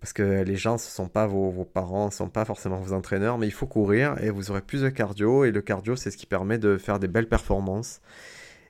parce 0.00 0.12
que 0.12 0.42
les 0.42 0.56
gens, 0.56 0.76
ce 0.76 0.90
sont 0.90 1.08
pas 1.08 1.26
vos, 1.26 1.50
vos 1.50 1.64
parents, 1.64 2.10
ce 2.10 2.18
sont 2.18 2.28
pas 2.28 2.44
forcément 2.44 2.80
vos 2.80 2.92
entraîneurs, 2.92 3.38
mais 3.38 3.46
il 3.46 3.52
faut 3.52 3.66
courir 3.66 4.14
et 4.22 4.28
vous 4.30 4.50
aurez 4.50 4.60
plus 4.60 4.82
de 4.82 4.90
cardio, 4.90 5.46
et 5.46 5.52
le 5.52 5.62
cardio, 5.62 5.96
c'est 5.96 6.10
ce 6.10 6.18
qui 6.18 6.26
permet 6.26 6.58
de 6.58 6.76
faire 6.76 6.98
des 6.98 7.08
belles 7.08 7.28
performances. 7.28 8.02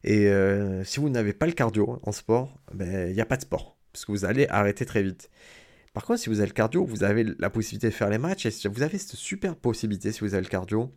Et 0.04 0.28
euh, 0.28 0.84
si 0.84 1.00
vous 1.00 1.08
n'avez 1.08 1.32
pas 1.32 1.46
le 1.46 1.52
cardio 1.52 1.98
en 2.02 2.12
sport, 2.12 2.58
ben, 2.72 3.08
il 3.08 3.14
n'y 3.14 3.20
a 3.20 3.26
pas 3.26 3.37
de 3.37 3.42
sport, 3.42 3.76
parce 3.92 4.04
que 4.04 4.12
vous 4.12 4.24
allez 4.24 4.46
arrêter 4.48 4.87
très 4.87 5.02
vite. 5.02 5.30
Par 5.92 6.04
contre, 6.04 6.20
si 6.20 6.28
vous 6.28 6.38
avez 6.38 6.48
le 6.48 6.54
cardio, 6.54 6.84
vous 6.84 7.02
avez 7.02 7.24
la 7.38 7.50
possibilité 7.50 7.88
de 7.88 7.94
faire 7.94 8.11
les 8.11 8.18
matchs, 8.18 8.46
et 8.46 8.68
vous 8.68 8.82
avez 8.82 8.98
cette 8.98 9.16
super 9.16 9.56
possibilité, 9.56 10.12
si 10.12 10.20
vous 10.20 10.34
avez 10.34 10.42
le 10.42 10.48
cardio, 10.48 10.92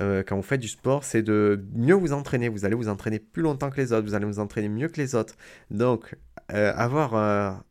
euh, 0.00 0.22
quand 0.26 0.36
vous 0.36 0.42
faites 0.42 0.60
du 0.60 0.68
sport, 0.68 1.04
c'est 1.04 1.22
de 1.22 1.64
mieux 1.74 1.94
vous 1.94 2.12
entraîner. 2.12 2.48
Vous 2.48 2.64
allez 2.64 2.76
vous 2.76 2.88
entraîner 2.88 3.18
plus 3.18 3.42
longtemps 3.42 3.70
que 3.70 3.80
les 3.80 3.92
autres, 3.92 4.06
vous 4.06 4.14
allez 4.14 4.26
vous 4.26 4.38
entraîner 4.38 4.68
mieux 4.68 4.88
que 4.88 5.00
les 5.00 5.14
autres. 5.14 5.34
Donc, 5.70 6.16
euh, 6.52 6.72
avoir 6.76 7.64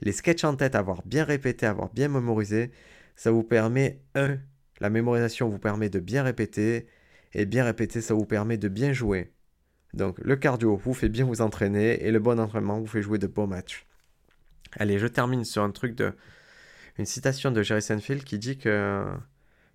les 0.00 0.12
sketchs 0.12 0.44
en 0.44 0.56
tête, 0.56 0.74
avoir 0.74 1.02
bien 1.06 1.24
répété, 1.24 1.66
avoir 1.66 1.92
bien 1.92 2.08
mémorisé, 2.08 2.70
ça 3.16 3.30
vous 3.30 3.44
permet, 3.44 4.00
un, 4.14 4.38
la 4.80 4.90
mémorisation 4.90 5.48
vous 5.48 5.58
permet 5.58 5.90
de 5.90 6.00
bien 6.00 6.22
répéter, 6.22 6.86
et 7.34 7.46
bien 7.46 7.64
répéter, 7.64 8.00
ça 8.00 8.14
vous 8.14 8.24
permet 8.26 8.56
de 8.56 8.68
bien 8.68 8.92
jouer. 8.92 9.32
Donc 9.94 10.18
le 10.18 10.36
cardio 10.36 10.76
vous 10.76 10.94
fait 10.94 11.08
bien 11.08 11.24
vous 11.24 11.40
entraîner 11.40 12.04
et 12.04 12.10
le 12.10 12.18
bon 12.18 12.38
entraînement 12.38 12.78
vous 12.78 12.86
fait 12.86 13.02
jouer 13.02 13.18
de 13.18 13.26
beaux 13.26 13.46
matchs. 13.46 13.86
Allez, 14.78 14.98
je 14.98 15.06
termine 15.06 15.44
sur 15.44 15.62
un 15.62 15.70
truc 15.70 15.94
de. 15.94 16.12
Une 16.98 17.06
citation 17.06 17.50
de 17.50 17.62
Jerry 17.62 17.82
Seinfeld 17.82 18.24
qui 18.24 18.38
dit 18.38 18.58
que, 18.58 19.04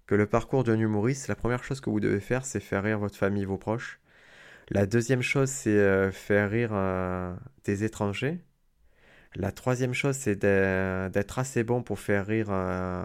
que 0.06 0.16
le 0.16 0.28
parcours 0.28 0.64
d'un 0.64 0.80
humoriste, 0.80 1.28
la 1.28 1.36
première 1.36 1.64
chose 1.64 1.82
que 1.82 1.90
vous 1.90 2.00
devez 2.00 2.20
faire, 2.20 2.46
c'est 2.46 2.60
faire 2.60 2.84
rire 2.84 3.00
votre 3.00 3.16
famille, 3.16 3.46
vos 3.46 3.58
proches. 3.58 4.00
La 4.70 4.86
deuxième 4.86 5.22
chose, 5.22 5.50
c'est 5.50 5.70
euh, 5.70 6.12
faire 6.12 6.50
rire 6.50 6.72
euh, 6.74 7.36
des 7.66 7.84
étrangers. 7.84 8.40
La 9.36 9.52
troisième 9.52 9.94
chose, 9.94 10.16
c'est 10.16 10.36
d'être 10.38 11.40
assez 11.40 11.64
bon 11.64 11.84
pour 11.84 12.00
faire 12.00 12.26
rire 12.26 12.48
euh, 12.50 13.04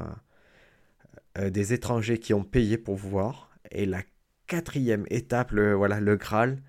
des 1.36 1.72
étrangers 1.72 2.18
qui 2.18 2.34
ont 2.34 2.44
payé 2.44 2.78
pour 2.78 2.96
vous 2.96 3.10
voir. 3.10 3.50
Et 3.70 3.84
la 3.84 4.02
quatrième 4.46 5.06
étape, 5.10 5.52
voilà, 5.52 6.00
le 6.00 6.16
Graal, 6.16 6.62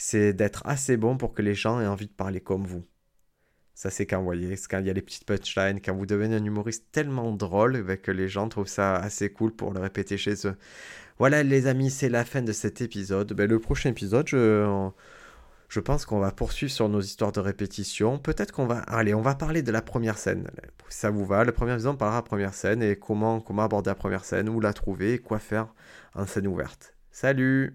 c'est 0.00 0.32
d'être 0.32 0.62
assez 0.64 0.96
bon 0.96 1.18
pour 1.18 1.34
que 1.34 1.42
les 1.42 1.54
gens 1.54 1.80
aient 1.80 1.86
envie 1.86 2.06
de 2.06 2.12
parler 2.12 2.40
comme 2.40 2.64
vous. 2.64 2.86
Ça, 3.74 3.90
c'est 3.90 4.06
quand, 4.06 4.18
vous 4.18 4.24
voyez, 4.24 4.56
quand 4.68 4.78
il 4.78 4.86
y 4.86 4.90
a 4.90 4.94
les 4.94 5.02
petites 5.02 5.26
punchlines, 5.26 5.80
quand 5.80 5.94
vous 5.94 6.06
devenez 6.06 6.36
un 6.36 6.44
humoriste 6.44 6.86
tellement 6.90 7.32
drôle 7.32 7.84
que 7.98 8.10
les 8.10 8.28
gens 8.28 8.48
trouvent 8.48 8.66
ça 8.66 8.96
assez 8.96 9.30
cool 9.30 9.52
pour 9.52 9.72
le 9.72 9.80
répéter 9.80 10.16
chez 10.16 10.46
eux. 10.46 10.56
Voilà, 11.18 11.42
les 11.42 11.66
amis, 11.66 11.90
c'est 11.90 12.08
la 12.08 12.24
fin 12.24 12.40
de 12.40 12.52
cet 12.52 12.80
épisode. 12.80 13.32
Ben, 13.34 13.48
le 13.48 13.58
prochain 13.58 13.90
épisode, 13.90 14.26
je, 14.26 14.90
je 15.68 15.80
pense 15.80 16.06
qu'on 16.06 16.18
va 16.18 16.30
poursuivre 16.30 16.72
sur 16.72 16.88
nos 16.88 17.00
histoires 17.02 17.32
de 17.32 17.40
répétition. 17.40 18.18
Peut-être 18.18 18.52
qu'on 18.52 18.66
va. 18.66 18.78
Allez, 18.80 19.12
on 19.12 19.22
va 19.22 19.34
parler 19.34 19.62
de 19.62 19.70
la 19.70 19.82
première 19.82 20.16
scène. 20.16 20.50
Ça 20.88 21.10
vous 21.10 21.26
va 21.26 21.44
La 21.44 21.52
première 21.52 21.74
épisode, 21.74 21.94
on 21.94 21.98
parlera 21.98 22.20
de 22.20 22.24
la 22.24 22.28
première 22.28 22.54
scène 22.54 22.82
et 22.82 22.96
comment, 22.96 23.40
comment 23.40 23.64
aborder 23.64 23.90
la 23.90 23.94
première 23.94 24.24
scène, 24.24 24.48
où 24.48 24.60
la 24.60 24.72
trouver 24.72 25.14
et 25.14 25.18
quoi 25.18 25.38
faire 25.38 25.74
en 26.14 26.26
scène 26.26 26.46
ouverte. 26.46 26.94
Salut 27.10 27.74